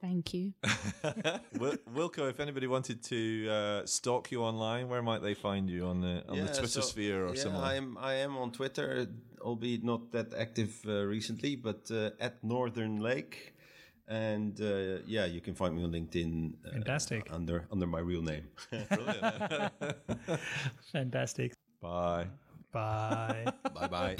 Thank 0.00 0.34
you. 0.34 0.52
Wil- 1.58 1.78
Wilco, 1.94 2.28
if 2.28 2.38
anybody 2.38 2.66
wanted 2.66 3.02
to 3.04 3.48
uh, 3.48 3.86
stalk 3.86 4.30
you 4.30 4.42
online, 4.42 4.90
where 4.90 5.00
might 5.00 5.22
they 5.22 5.32
find 5.32 5.70
you 5.70 5.86
on 5.86 6.02
the 6.02 6.22
on 6.28 6.36
the 6.38 6.46
Twitter 6.48 6.66
so- 6.68 6.80
sphere 6.82 7.24
or 7.26 7.34
yeah, 7.34 7.40
similar? 7.42 7.64
I'm 7.64 7.96
I 7.96 8.14
am 8.16 8.36
on 8.36 8.50
Twitter, 8.52 9.06
albeit 9.40 9.82
not 9.82 10.12
that 10.12 10.34
active 10.34 10.78
uh, 10.86 11.04
recently, 11.06 11.56
but 11.56 11.90
uh, 11.90 12.10
at 12.20 12.44
Northern 12.44 13.00
Lake, 13.00 13.54
and 14.06 14.60
uh, 14.60 14.98
yeah, 15.06 15.24
you 15.24 15.40
can 15.40 15.54
find 15.54 15.74
me 15.74 15.84
on 15.84 15.92
LinkedIn. 15.92 16.52
Uh, 16.66 16.72
Fantastic. 16.72 17.28
under 17.32 17.64
under 17.72 17.86
my 17.86 18.00
real 18.00 18.20
name. 18.22 18.44
Brilliant 18.90 19.72
Fantastic. 20.92 21.54
Bye. 21.80 22.26
Bye. 22.74 23.46
bye 23.72 23.86
bye. 23.86 24.16